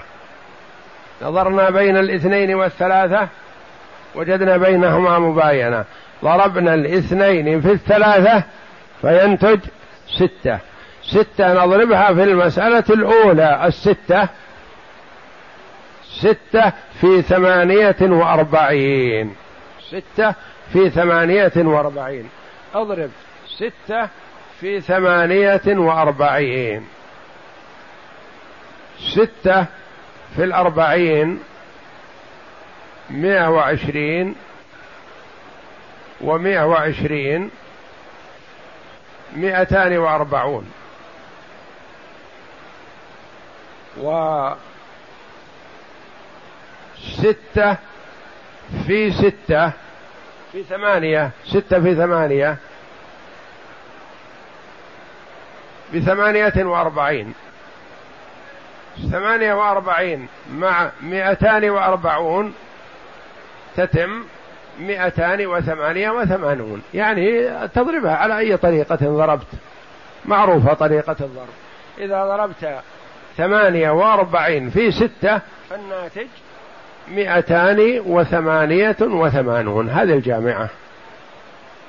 نظرنا 1.23 1.71
بين 1.71 1.97
الاثنين 1.97 2.55
والثلاثة. 2.55 3.29
وجدنا 4.15 4.57
بينهما 4.57 5.19
مباينة. 5.19 5.85
ضربنا 6.25 6.75
الاثنين 6.75 7.61
في 7.61 7.73
الثلاثة 7.73 8.43
فينتج 9.01 9.61
ستة. 10.09 10.59
ستة 11.03 11.65
نضربها 11.65 12.15
في 12.15 12.23
المسألة 12.23 12.85
الأولى 12.91 13.67
الستة. 13.67 14.29
ستة 16.21 16.73
في 17.01 17.23
ثمانية 17.23 17.97
وأربعين. 18.03 19.37
ستة 19.91 20.35
في 20.73 20.91
ثمانية 20.91 21.53
وأربعين. 21.57 22.29
أضرب. 22.75 23.11
ستة 23.49 24.09
في 24.61 24.81
ثمانية 24.81 25.63
وأربعين. 25.67 26.87
ستة 28.99 29.67
في 30.37 30.45
الأربعين. 30.45 31.43
مئة 33.11 33.51
وعشرين. 33.51 34.35
ومئة 36.21 36.67
وعشرين. 36.67 37.51
مئتان 39.37 39.99
وأربعون. 39.99 40.71
و 44.01 44.11
ستة 47.13 47.77
في 48.87 49.11
ستة 49.13 49.73
في 50.53 50.63
ثمانية 50.69 51.31
ستة 51.45 51.81
في 51.81 51.95
ثمانية 51.95 52.57
بثمانية 55.95 56.53
وأربعين. 56.57 57.35
ثمانية 59.13 59.55
وأربعين 59.55 60.29
مع 60.53 60.91
مئتان 61.03 61.71
وأربعون 61.71 62.55
تتم 63.77 64.25
مئتان 64.81 65.47
وثمانية 65.47 66.11
وثمانون. 66.11 66.83
يعني 66.95 67.51
تضربها 67.69 68.17
على 68.17 68.39
أي 68.39 68.57
طريقة 68.57 68.99
ضربت. 69.03 69.47
معروفة 70.25 70.75
طريقة 70.75 71.17
الضرب. 71.21 71.55
إذا 71.99 72.25
ضربت 72.25 72.81
ثمانية 73.37 73.91
وأربعين 73.91 74.71
في 74.71 74.93
ستة 74.93 75.41
فالناتج 75.71 76.27
مئتان 77.09 78.03
وثمانية 78.07 78.97
وثمانون. 79.01 79.91
هذه 79.91 80.13
الجامعة. 80.13 80.69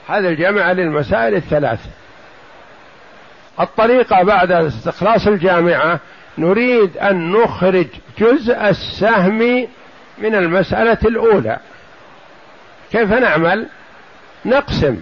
هذه 0.07 0.27
الجامعة 0.27 0.73
للمسائل 0.73 1.35
الثلاث. 1.35 1.79
الطريقة 3.59 4.23
بعد 4.23 4.51
استخلاص 4.51 5.27
الجامعة 5.27 5.99
نريد 6.37 6.97
أن 6.97 7.31
نخرج 7.31 7.87
جزء 8.19 8.69
السهم 8.69 9.67
من 10.17 10.35
المسألة 10.35 10.97
الأولى. 11.05 11.57
كيف 12.91 13.13
نعمل؟ 13.13 13.67
نقسم 14.45 14.99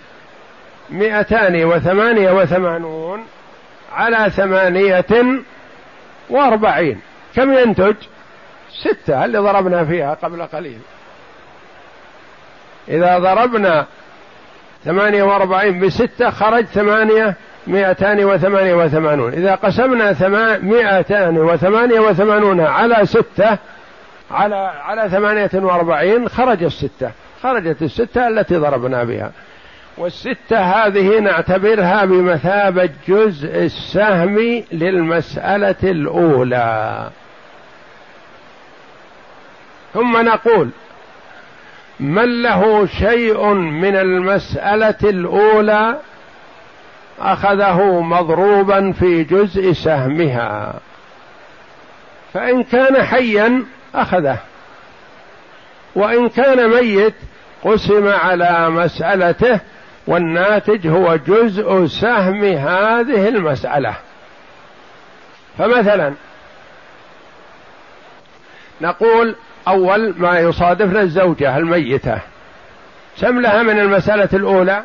مئتان 0.89 1.65
وثمانية 1.65 2.31
وثمانون 2.31 3.25
على 3.93 4.29
ثمانية 4.29 5.05
وأربعين. 6.29 7.01
كم 7.35 7.53
ينتج؟ 7.53 7.95
ستة 8.83 9.25
اللي 9.25 9.37
ضربنا 9.37 9.85
فيها 9.85 10.13
قبل 10.13 10.43
قليل. 10.43 10.79
إذا 12.87 13.19
ضربنا 13.19 13.85
ثمانية 14.85 15.23
وأربعين 15.23 15.79
بستة 15.79 16.29
خرج 16.29 16.65
ثمانية 16.65 17.35
مئتان 17.67 18.25
وثمانية 18.25 18.73
وثمانون. 18.73 19.33
إذا 19.33 19.55
قسمنا 19.55 20.15
مئتان 20.57 21.37
وثمانية 21.37 21.99
وثمانون 21.99 22.61
على 22.61 23.05
ستة 23.05 23.57
على 24.31 24.55
على 24.85 25.09
ثمانية 25.09 25.49
وأربعين 25.53 26.29
خرج 26.29 26.63
الستة. 26.63 27.11
خرجت 27.43 27.81
الستة 27.81 28.27
التي 28.27 28.55
ضربنا 28.55 29.03
بها. 29.03 29.31
والستة 29.97 30.59
هذه 30.59 31.19
نعتبرها 31.19 32.05
بمثابة 32.05 32.89
جزء 33.07 33.65
السهم 33.65 34.63
للمسألة 34.71 35.75
الأولى. 35.83 37.09
ثم 39.95 40.17
نقول 40.17 40.69
من 41.99 42.41
له 42.41 42.85
شيء 42.85 43.47
من 43.53 43.95
المسألة 43.95 44.95
الأولى 45.03 45.99
أخذه 47.19 48.01
مضروبا 48.01 48.91
في 48.91 49.23
جزء 49.23 49.71
سهمها. 49.71 50.73
فإن 52.33 52.63
كان 52.63 53.03
حيا 53.03 53.65
أخذه. 53.95 54.37
وإن 55.95 56.29
كان 56.29 56.69
ميت 56.69 57.15
قسم 57.63 58.07
على 58.07 58.69
مسألته 58.69 59.59
والناتج 60.07 60.87
هو 60.87 61.15
جزء 61.15 61.85
سهم 61.85 62.43
هذه 62.43 63.27
المسألة. 63.27 63.95
فمثلا 65.57 66.13
نقول 68.81 69.35
أول 69.67 70.13
ما 70.17 70.39
يصادفنا 70.39 71.01
الزوجة 71.01 71.57
الميتة. 71.57 72.19
كم 73.21 73.41
لها 73.41 73.63
من 73.63 73.79
المسألة 73.79 74.29
الأولى؟ 74.33 74.83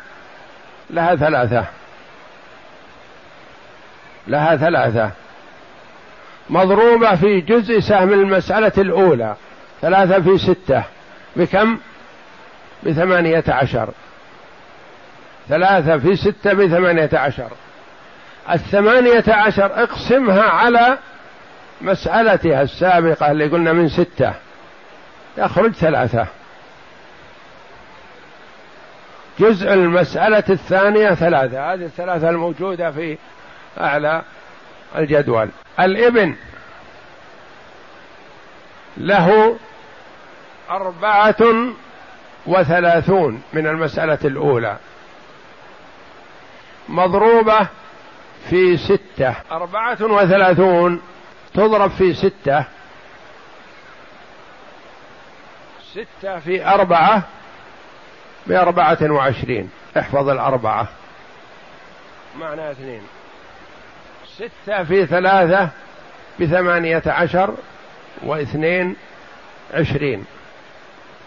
لها 0.89 1.15
ثلاثة. 1.15 1.65
لها 4.27 4.55
ثلاثة. 4.55 5.11
مضروبة 6.49 7.15
في 7.15 7.41
جزء 7.41 7.79
سهم 7.79 8.13
المسألة 8.13 8.71
الأولى. 8.77 9.35
ثلاثة 9.81 10.21
في 10.21 10.37
ستة. 10.37 10.83
بكم؟ 11.35 11.77
بثمانية 12.83 13.43
عشر. 13.47 13.89
ثلاثة 15.49 15.97
في 15.97 16.15
ستة 16.15 16.53
بثمانية 16.53 17.09
عشر. 17.13 17.49
الثمانية 18.51 19.23
عشر 19.27 19.83
اقسمها 19.83 20.43
على 20.43 20.97
مسألتها 21.81 22.61
السابقة 22.61 23.31
اللي 23.31 23.47
قلنا 23.47 23.73
من 23.73 23.89
ستة. 23.89 24.33
يخرج 25.37 25.71
ثلاثة. 25.71 26.27
جزء 29.39 29.73
المسألة 29.73 30.43
الثانية 30.49 31.09
ثلاثة. 31.09 31.73
هذه 31.73 31.85
الثلاثة 31.85 32.29
الموجودة 32.29 32.91
في 32.91 33.17
أعلى 33.79 34.21
الجدول. 34.97 35.49
الإبن 35.79 36.35
له 38.97 39.57
أربعة 40.69 41.73
وثلاثون 42.45 43.41
من 43.53 43.67
المسألة 43.67 44.19
الأولى. 44.25 44.77
مضروبة 46.89 47.67
في 48.49 48.77
ستة. 48.77 49.35
أربعة 49.51 49.97
وثلاثون 50.01 51.01
تضرب 51.53 51.91
في 51.91 52.13
ستة. 52.13 52.65
ستة 55.91 56.39
في 56.39 56.65
أربعة 56.65 57.23
بأربعة 58.47 58.97
وعشرين. 59.01 59.69
احفظ 59.97 60.29
الأربعة. 60.29 60.87
معنى 62.39 62.71
اثنين. 62.71 63.01
ستة 64.35 64.83
في 64.83 65.05
ثلاثة 65.05 65.69
بثمانية 66.39 67.03
عشر 67.05 67.53
واثنين 68.23 68.95
عشرين. 69.73 70.25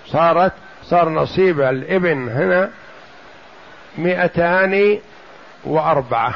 صارت 0.06 0.52
صار 0.82 1.08
نصيب 1.08 1.60
الابن 1.60 2.28
هنا 2.28 2.70
مئتان 3.98 5.00
وأربعة. 5.64 6.34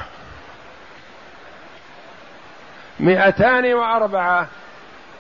مئتان 3.01 3.75
وأربعة. 3.75 4.49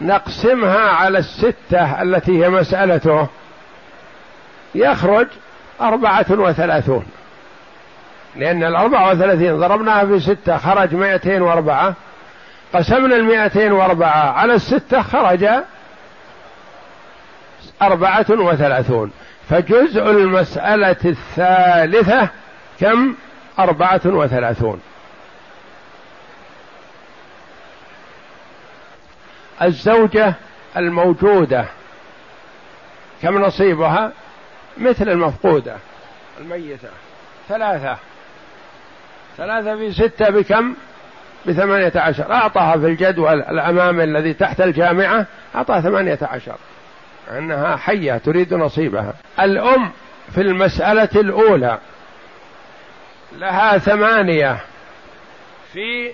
نقسمها 0.01 0.89
على 0.91 1.19
الستة 1.19 2.03
التي 2.03 2.45
هي 2.45 2.49
مسألته. 2.49 3.27
يخرج 4.75 5.27
أربعة 5.81 6.27
وثلاثون. 6.31 7.07
لأن 8.37 8.65
الأربعة 8.65 9.11
وثلاثين 9.11 9.57
ضربناها 9.57 10.07
في 10.07 10.21
ستة 10.21 10.57
خرج 10.57 10.95
مائتين 10.95 11.43
وأربعة. 11.43 11.95
قسمنا 12.75 13.17
المائتين 13.17 13.73
وأربعة. 13.73 14.33
على 14.33 14.55
الستة 14.55 15.03
خرج 15.03 15.47
أربعة 17.83 18.27
وثلاثون. 18.31 19.11
فجزء 19.51 20.11
المسألة 20.11 20.97
الثالثة 21.05 22.29
كم؟ 22.81 23.15
أربعة 23.59 24.01
وثلاثون. 24.05 24.81
الزوجة 29.63 30.35
الموجودة. 30.77 31.65
كم 33.23 33.39
نصيبها؟ 33.39 34.13
مثل 34.79 35.09
المفقودة. 35.09 35.77
الميتة. 36.41 36.89
ثلاثة. 37.49 37.97
ثلاثة 39.37 39.77
في 39.77 39.93
ستة 39.93 40.31
بكم؟ 40.31 40.75
بثمانية 41.47 41.93
عشر. 41.97 42.33
أعطاها 42.33 42.79
في 42.79 42.87
الجدول 42.87 43.43
الأمامي 43.43 44.05
الذي 44.05 44.35
تحت 44.35 44.61
الجامعة 44.61 45.27
أعطاها 45.55 45.81
ثمانية 45.81 46.19
عشر. 46.23 46.57
أنها 47.31 47.77
حية 47.77 48.19
تريد 48.19 48.55
نصيبها. 48.55 49.15
الأم 49.41 49.91
في 50.35 50.41
المسألة 50.41 51.09
الأولى. 51.17 51.79
لها 53.33 53.79
ثمانية 53.79 54.59
في 55.73 56.11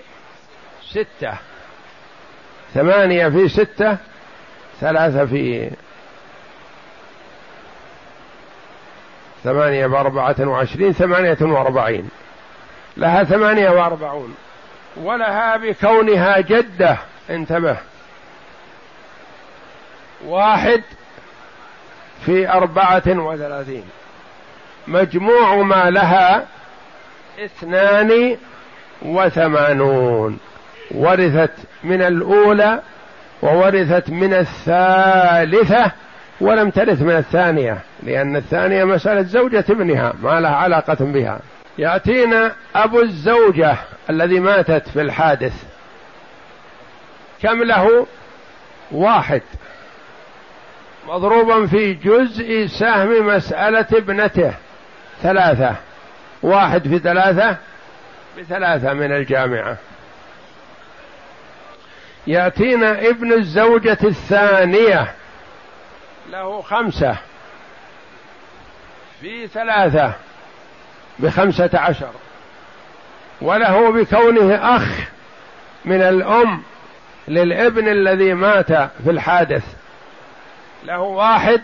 ستة. 0.89 1.33
ثمانية 2.75 3.29
في 3.29 3.47
ستة 3.49 3.97
ثلاثة 4.79 5.25
في 5.25 5.69
ثمانية 9.43 9.87
بأربعة 9.87 10.35
وعشرين 10.39 10.93
ثمانية 10.93 11.37
وأربعين. 11.41 12.09
لها 12.97 13.23
ثمانية 13.23 13.69
وأربعون. 13.69 14.35
ولها 14.97 15.57
بكونها 15.57 16.39
جدة. 16.39 16.97
انتبه. 17.29 17.77
واحد 20.25 20.83
في 22.25 22.49
أربعة 22.49 23.03
وثلاثين. 23.07 23.83
مجموع 24.87 25.55
ما 25.55 25.89
لها 25.89 26.45
اثنان 27.39 28.37
وثمانون. 29.01 30.39
ورثت 30.91 31.51
من 31.83 32.01
الأولى 32.01 32.81
وورثت 33.41 34.09
من 34.09 34.33
الثالثة 34.33 35.91
ولم 36.41 36.69
ترث 36.69 37.01
من 37.01 37.15
الثانية 37.15 37.77
لأن 38.03 38.35
الثانية 38.35 38.83
مسألة 38.83 39.21
زوجة 39.21 39.65
ابنها 39.69 40.13
ما 40.21 40.39
لها 40.39 40.55
علاقة 40.55 40.97
بها. 40.99 41.39
يأتينا 41.77 42.51
أبو 42.75 43.01
الزوجة 43.01 43.75
الذي 44.09 44.39
ماتت 44.39 44.89
في 44.89 45.01
الحادث. 45.01 45.63
كم 47.41 47.63
له؟ 47.63 48.07
واحد. 48.91 49.41
مضروبا 51.07 51.67
في 51.67 51.93
جزء 51.93 52.65
سهم 52.67 53.27
مسألة 53.27 53.85
ابنته. 53.93 54.53
ثلاثة. 55.21 55.75
واحد 56.43 56.87
في 56.87 56.99
ثلاثة؟ 56.99 57.57
بثلاثة 58.37 58.93
من 58.93 59.11
الجامعة. 59.11 59.77
يأتينا 62.27 63.09
ابن 63.09 63.33
الزوجة 63.33 63.97
الثانية. 64.03 65.13
له 66.31 66.61
خمسة. 66.61 67.17
في 69.21 69.47
ثلاثة. 69.47 70.13
بخمسة 71.19 71.69
عشر. 71.73 72.11
وله 73.41 73.91
بكونه 73.91 74.55
أخ 74.55 75.09
من 75.85 76.01
الأم 76.01 76.63
للابن 77.27 77.87
الذي 77.87 78.33
مات 78.33 78.71
في 78.73 79.09
الحادث. 79.09 79.63
له 80.83 80.99
واحد 80.99 81.61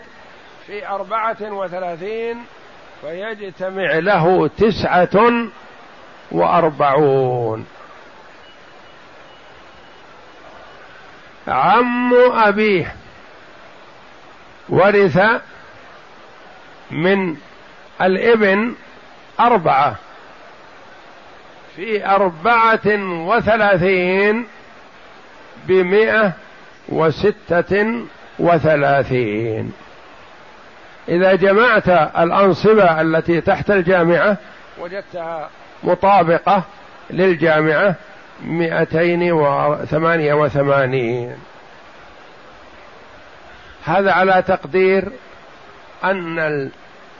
في 0.66 0.88
أربعة 0.88 1.36
وثلاثين 1.42 2.36
فيجتمع 3.00 3.98
له 3.98 4.48
تسعة 4.48 5.48
وأربعون. 6.32 7.66
عم 11.48 12.14
أبيه 12.14 12.94
ورث 14.68 15.20
من 16.90 17.36
الإبن 18.02 18.74
أربعة 19.40 19.96
في 21.76 22.06
أربعة 22.06 22.86
وثلاثين 23.26 24.46
بمئة 25.66 26.32
وستة 26.88 28.02
وثلاثين. 28.38 29.72
إذا 31.08 31.34
جمعت 31.34 31.88
الأنصبة 32.18 33.00
التي 33.00 33.40
تحت 33.40 33.70
الجامعة 33.70 34.36
وجدتها 34.78 35.48
مطابقة 35.84 36.62
للجامعة 37.10 37.94
مئتين 38.44 39.32
وثمانية 39.32 40.34
وثمانين. 40.34 41.36
هذا 43.84 44.12
على 44.12 44.42
تقدير 44.48 45.08
أن 46.04 46.70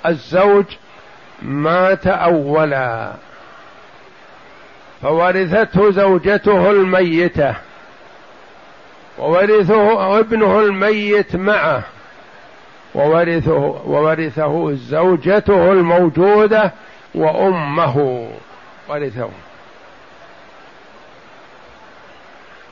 الزوج 0.06 0.64
مات 1.42 2.06
أولا. 2.06 3.12
فورثته 5.02 5.90
زوجته 5.90 6.70
الميتة 6.70 7.54
وورثه 9.18 10.18
ابنه 10.18 10.60
الميت 10.60 11.36
معه 11.36 11.82
وورثه 12.94 13.82
وورثه 13.86 14.72
زوجته 14.72 15.72
الموجودة 15.72 16.72
وأمه 17.14 18.28
ورثه. 18.88 19.28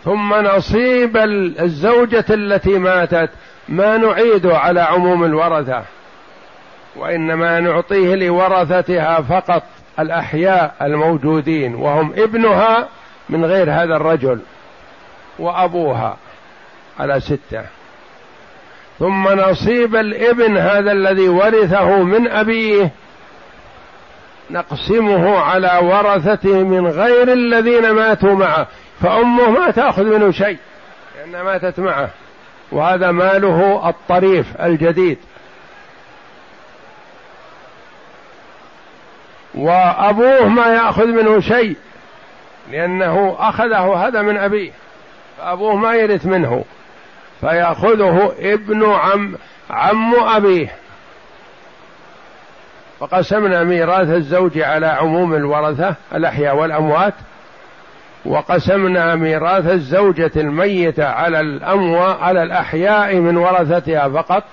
ثم 0.04 0.34
نصيب 0.34 1.16
الزوجة 1.60 2.24
التي 2.30 2.78
ماتت 2.78 3.30
ما 3.68 3.96
نعيد 3.96 4.46
على 4.46 4.80
عموم 4.80 5.24
الورثة 5.24 5.82
وإنما 6.96 7.60
نعطيه 7.60 8.14
لورثتها 8.14 9.20
فقط 9.20 9.62
الأحياء 9.98 10.74
الموجودين 10.82 11.74
وهم 11.74 12.12
ابنها 12.16 12.88
من 13.28 13.44
غير 13.44 13.72
هذا 13.72 13.96
الرجل 13.96 14.40
وأبوها 15.38 16.16
على 16.98 17.20
ستة. 17.20 17.64
ثم 18.98 19.28
نصيب 19.28 19.96
الابن 19.96 20.56
هذا 20.56 20.92
الذي 20.92 21.28
ورثه 21.28 22.02
من 22.02 22.28
أبيه 22.28 22.90
نقسمه 24.50 25.38
على 25.38 25.80
ورثته 25.82 26.62
من 26.62 26.86
غير 26.86 27.32
الذين 27.32 27.90
ماتوا 27.90 28.34
معه. 28.34 28.66
فأمه 29.02 29.50
ما 29.50 29.70
تأخذ 29.70 30.04
منه 30.04 30.30
شيء 30.30 30.58
لأنها 31.16 31.42
ماتت 31.42 31.80
معه 31.80 32.10
وهذا 32.72 33.10
ماله 33.10 33.88
الطريف 33.88 34.60
الجديد. 34.60 35.18
وأبوه 39.54 40.48
ما 40.48 40.66
يأخذ 40.66 41.06
منه 41.06 41.40
شيء 41.40 41.76
لأنه 42.70 43.36
أخذه 43.38 44.06
هذا 44.06 44.22
من 44.22 44.36
أبيه 44.36 44.72
فأبوه 45.38 45.76
ما 45.76 45.94
يرث 45.94 46.26
منه 46.26 46.64
فيأخذه 47.40 48.34
ابن 48.38 48.92
عم 48.92 49.36
عم 49.70 50.14
أبيه. 50.14 50.72
فقسمنا 53.00 53.64
ميراث 53.64 54.08
الزوج 54.08 54.58
على 54.58 54.86
عموم 54.86 55.34
الورثة 55.34 55.94
الأحياء 56.14 56.56
والأموات. 56.56 57.14
وقسمنا 58.24 59.14
ميراث 59.14 59.66
الزوجة 59.66 60.30
الميتة 60.36 61.04
على 61.04 61.40
الأموات 61.40 62.20
على 62.20 62.42
الأحياء 62.42 63.14
من 63.16 63.36
ورثتها 63.36 64.08
فقط 64.08 64.44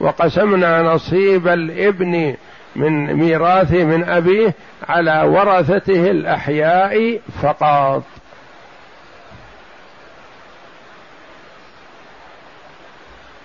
وقسمنا 0.00 0.82
نصيب 0.82 1.48
الإبن 1.48 2.36
من 2.76 3.14
ميراثه 3.14 3.84
من 3.84 4.04
أبيه 4.04 4.54
على 4.88 5.22
ورثته 5.22 6.10
الأحياء 6.10 7.20
فقط. 7.42 8.02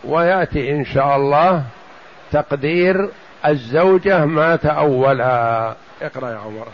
ويأتي 0.04 0.72
إن 0.72 0.86
شاء 0.86 1.16
الله 1.16 1.64
تقدير 2.32 3.10
الزوجة 3.46 4.26
مات 4.26 4.66
أولا. 4.66 5.76
اقرأ 6.02 6.30
يا 6.30 6.38
عمر. 6.38 6.68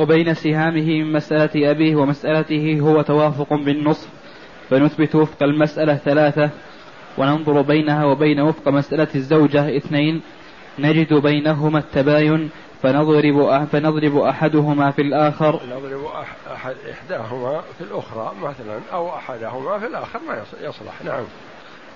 وبين 0.00 0.34
سهامه 0.34 1.02
من 1.02 1.12
مسألة 1.12 1.70
أبيه 1.70 1.96
ومسألته 1.96 2.80
هو 2.80 3.02
توافق 3.02 3.54
بالنصف. 3.54 4.08
فنثبت 4.70 5.14
وفق 5.14 5.42
المسألة 5.42 5.94
ثلاثة 5.94 6.50
وننظر 7.18 7.60
بينها 7.62 8.04
وبين 8.04 8.40
وفق 8.40 8.68
مسألة 8.68 9.08
الزوجة 9.14 9.76
اثنين. 9.76 10.22
نجد 10.78 11.14
بينهما 11.14 11.78
التباين 11.78 12.50
فنضرب 12.82 13.66
فنضرب 13.72 14.16
أحدهما 14.16 14.90
في 14.90 15.02
الآخر. 15.02 15.60
نضرب 15.70 16.04
أحد 16.52 16.74
إحداهما 16.90 17.60
في 17.78 17.84
الأخرى 17.84 18.32
مثلا 18.42 18.80
أو 18.92 19.16
أحدهما 19.16 19.78
في 19.78 19.86
الآخر 19.86 20.20
ما 20.28 20.42
يصلح. 20.68 21.04
نعم. 21.04 21.24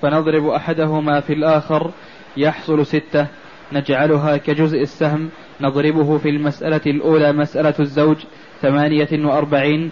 فنضرب 0.02 0.46
أحدهما 0.46 1.20
في 1.20 1.32
الآخر. 1.32 1.90
يحصل 2.36 2.86
ستة. 2.86 3.26
نجعلها 3.72 4.36
كجزء 4.36 4.82
السهم 4.82 5.28
نضربه 5.60 6.18
في 6.18 6.28
المسألة 6.28 6.80
الأولى 6.86 7.32
مسألة 7.32 7.74
الزوج 7.80 8.16
ثمانية 8.62 9.08
وأربعين 9.12 9.90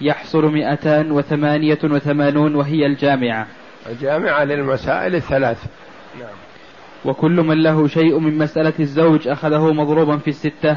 يحصل 0.00 0.44
مئتان 0.52 1.10
وثمانية 1.10 1.78
وثمانون 1.84 2.54
وهي 2.54 2.86
الجامعة. 2.86 3.46
الجامعة 3.86 4.44
للمسائل 4.44 5.14
الثلاث. 5.14 5.66
نعم. 6.20 6.44
وكل 7.04 7.42
من 7.42 7.62
له 7.62 7.86
شيء 7.86 8.18
من 8.18 8.38
مسألة 8.38 8.72
الزوج 8.80 9.28
أخذه 9.28 9.72
مضروبا 9.72 10.16
في 10.16 10.28
الستة 10.28 10.76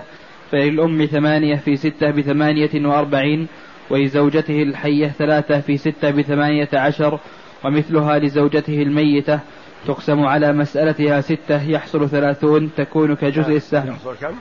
فللأم 0.52 1.06
ثمانية 1.06 1.56
في 1.56 1.76
ستة 1.76 2.12
بثمانية 2.12 2.88
وأربعين 2.88 3.48
ولزوجته 3.90 4.64
الحية 4.64 5.08
ثلاثة 5.08 5.60
في 5.60 5.78
ستة 5.78 6.12
بثمانية 6.12 6.70
عشر 6.74 7.20
ومثلها 7.66 8.20
لزوجته 8.20 8.82
الميتة 8.82 9.40
تقسم 9.88 10.26
على 10.26 10.54
مسألتها 10.54 11.22
ستة 11.22 11.70
يحصل 11.70 12.10
ثلاثون 12.10 12.72
تكون 12.78 13.16
كجزء 13.16 13.56
السهم 13.56 13.88
يحصل 13.88 14.16
كم؟ 14.22 14.36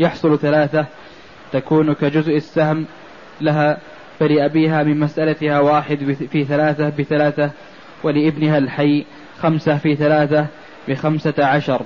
يحصل 0.00 0.38
ثلاثة 0.38 0.86
تكون 1.52 1.92
كجزء 1.92 2.36
السهم 2.36 2.86
لها 3.40 3.78
فلأبيها 4.18 4.82
من 4.82 5.00
مسألتها 5.00 5.60
واحد 5.60 6.16
في 6.32 6.44
ثلاثة 6.44 6.88
بثلاثة 6.88 7.50
ولابنها 8.04 8.58
الحي 8.58 9.04
خمسة 9.38 9.78
في 9.78 9.96
ثلاثة 9.96 10.46
بخمسة 10.88 11.34
عشر 11.38 11.82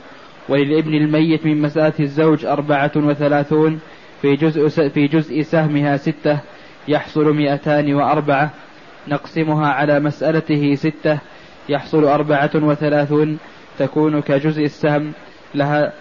وللابن 0.49 0.95
الميت 0.95 1.47
من 1.47 1.63
مسألة 1.63 1.93
الزوج 2.01 2.45
أربعة 2.45 2.93
وثلاثون 2.97 3.81
في 4.23 4.37
جزء, 4.37 4.89
في 4.89 5.07
جزء 5.07 5.43
سهمها 5.43 5.97
ستة 5.97 6.39
يحصل 6.89 7.35
مئتان 7.37 7.95
وأربعة 7.95 8.51
نقسمها 9.09 9.69
على 9.69 10.01
مسألته 10.01 10.75
ستة 10.75 11.19
يحصل 11.69 12.05
أربعة 12.05 12.51
وثلاثون 12.55 13.39
تكون 13.79 14.21
كجزء 14.21 14.65
السهم. 14.65 15.13
لها 15.55 15.93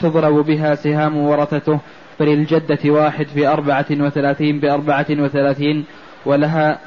تضرب 0.00 0.46
بها 0.46 0.74
سهام 0.74 1.16
ورثته 1.16 1.80
فللجدة 2.18 2.90
واحد 2.90 3.26
في 3.26 3.46
أربعة 3.46 3.86
وثلاثين 3.90 4.60
بأربعة 4.60 5.06
وثلاثين 5.10 5.84
ولها 6.26 6.78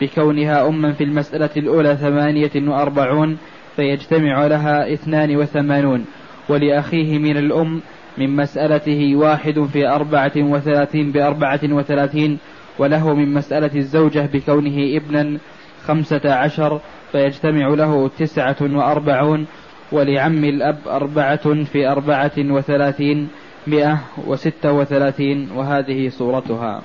بكونها 0.00 0.68
أما 0.68 0.92
في 0.92 1.04
المسألة 1.04 1.50
الأولى 1.56 1.96
ثمانية 1.96 2.68
وأربعون 2.68 3.38
فيجتمع 3.76 4.46
لها 4.46 4.92
اثنان 4.92 5.36
وثمانون. 5.36 6.04
ولأخيه 6.48 7.18
من 7.18 7.36
الأم 7.36 7.80
من 8.18 8.36
مسألته 8.36 9.16
واحد 9.16 9.60
في 9.72 9.88
أربعة 9.88 10.32
وثلاثين 10.36 11.12
بأربعة 11.12 11.60
وثلاثين 11.64 12.38
وله 12.78 13.14
من 13.14 13.34
مسألة 13.34 13.70
الزوجة 13.76 14.28
بكونه 14.32 14.96
ابنا 14.96 15.38
خمسة 15.84 16.34
عشر 16.34 16.80
فيجتمع 17.14 17.68
له 17.68 18.10
تسعة 18.18 18.56
وأربعون 18.62 19.46
ولعم 19.92 20.44
الأب 20.44 20.78
أربعة 20.88 21.64
في 21.64 21.88
أربعة 21.88 22.32
وثلاثين 22.38 23.30
مئة 23.66 23.98
وستة 24.26 24.72
وثلاثين 24.72 25.50
وهذه 25.50 26.08
صورتها. 26.08 26.82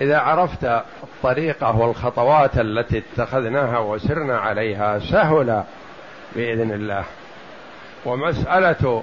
إذا 0.00 0.18
عرفت 0.18 0.64
الطريقة 1.02 1.76
والخطوات 1.76 2.58
التي 2.58 2.98
اتخذناها 2.98 3.78
وسرنا 3.78 4.38
عليها 4.38 4.98
سهل 4.98 5.62
بإذن 6.36 6.72
الله. 6.72 7.04
ومسألة 8.04 9.02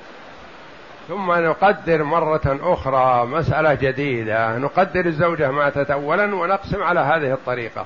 ثم 1.10 1.32
نقدر 1.32 2.04
مرة 2.04 2.60
أخرى 2.62 3.26
مسألة 3.26 3.74
جديدة. 3.74 4.58
نقدر 4.58 5.06
الزوجة 5.06 5.52
ماتت 5.52 5.92
أولا 5.92 6.36
ونقسم 6.36 6.84
على 6.84 7.00
هذه 7.00 7.34
الطريقة. 7.34 7.86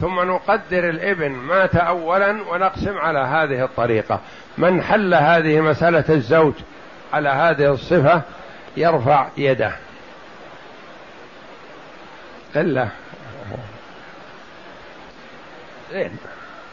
ثم 0.00 0.20
نقدر 0.20 0.88
الابن 0.88 1.30
مات 1.30 1.76
أولا 1.76 2.42
ونقسم 2.50 2.98
على 2.98 3.18
هذه 3.18 3.64
الطريقة. 3.64 4.20
من 4.58 4.82
حل 4.82 5.14
هذه 5.14 5.60
مسألة 5.60 6.04
الزوج 6.08 6.54
على 7.12 7.28
هذه 7.28 7.72
الصفة 7.72 8.22
يرفع 8.76 9.26
يده. 9.36 9.72
إلا. 12.56 12.88
زين. 15.92 16.16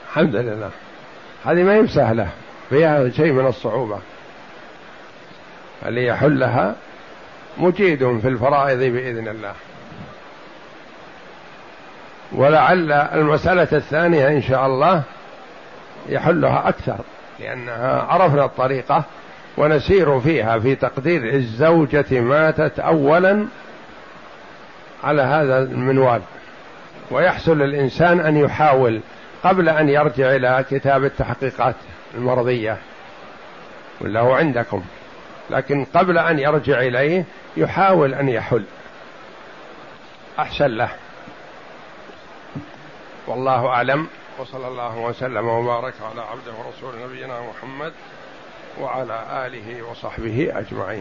الحمد 0.10 0.36
لله. 0.36 0.70
هذه 1.46 1.64
ما 1.64 1.76
هي 1.76 1.88
سهلة 1.88 2.28
فيها 2.70 3.10
شيء 3.10 3.32
من 3.32 3.48
الصعوبة. 3.48 4.00
اللي 5.86 6.06
يحلها 6.06 6.76
مجيد 7.58 8.20
في 8.20 8.28
الفرائض 8.28 8.80
بإذن 8.80 9.28
الله. 9.28 9.54
ولعل 12.32 12.92
المسألة 12.92 13.68
الثانية 13.72 14.28
إن 14.28 14.42
شاء 14.42 14.66
الله 14.66 15.04
يحلها 16.10 16.70
أكثر 16.70 16.98
لأنها 17.40 18.02
عرفنا 18.02 18.46
الطريقة 18.46 19.04
ونسير 19.58 20.20
فيها 20.20 20.60
في 20.60 20.76
تقدير 20.76 21.34
الزوجة 21.34 22.20
ماتت 22.20 22.80
أولا 22.80 23.46
على 25.04 25.22
هذا 25.22 25.64
المنوال. 25.64 26.22
ويحصل 27.12 27.62
الإنسان 27.62 28.20
أن 28.20 28.38
يحاول 28.38 29.02
قبل 29.44 29.70
أن 29.70 29.90
يرجع 29.90 30.36
إلى 30.36 30.66
كتاب 30.70 31.04
التحقيقات 31.04 31.76
المرضية. 32.16 32.78
ولا 34.02 34.20
هو 34.20 34.34
عندكم. 34.34 34.84
لكن 35.50 35.86
قبل 35.86 36.18
أن 36.18 36.40
يرجع 36.40 36.80
إليه 36.80 37.24
يحاول 37.58 38.14
أن 38.14 38.30
يحل. 38.30 38.64
أحسن 40.40 40.68
له. 40.68 40.90
والله 43.28 43.68
أعلم. 43.68 44.08
وصلى 44.40 44.68
الله 44.68 44.98
وسلم 44.98 45.48
وبارك 45.48 45.94
على 46.12 46.22
عبده 46.22 46.52
ورسول 46.54 46.94
نبينا 47.04 47.42
محمد 47.42 47.94
وعلى 48.82 49.26
آله 49.46 49.84
وصحبه 49.92 50.52
أجمعين. 50.60 50.98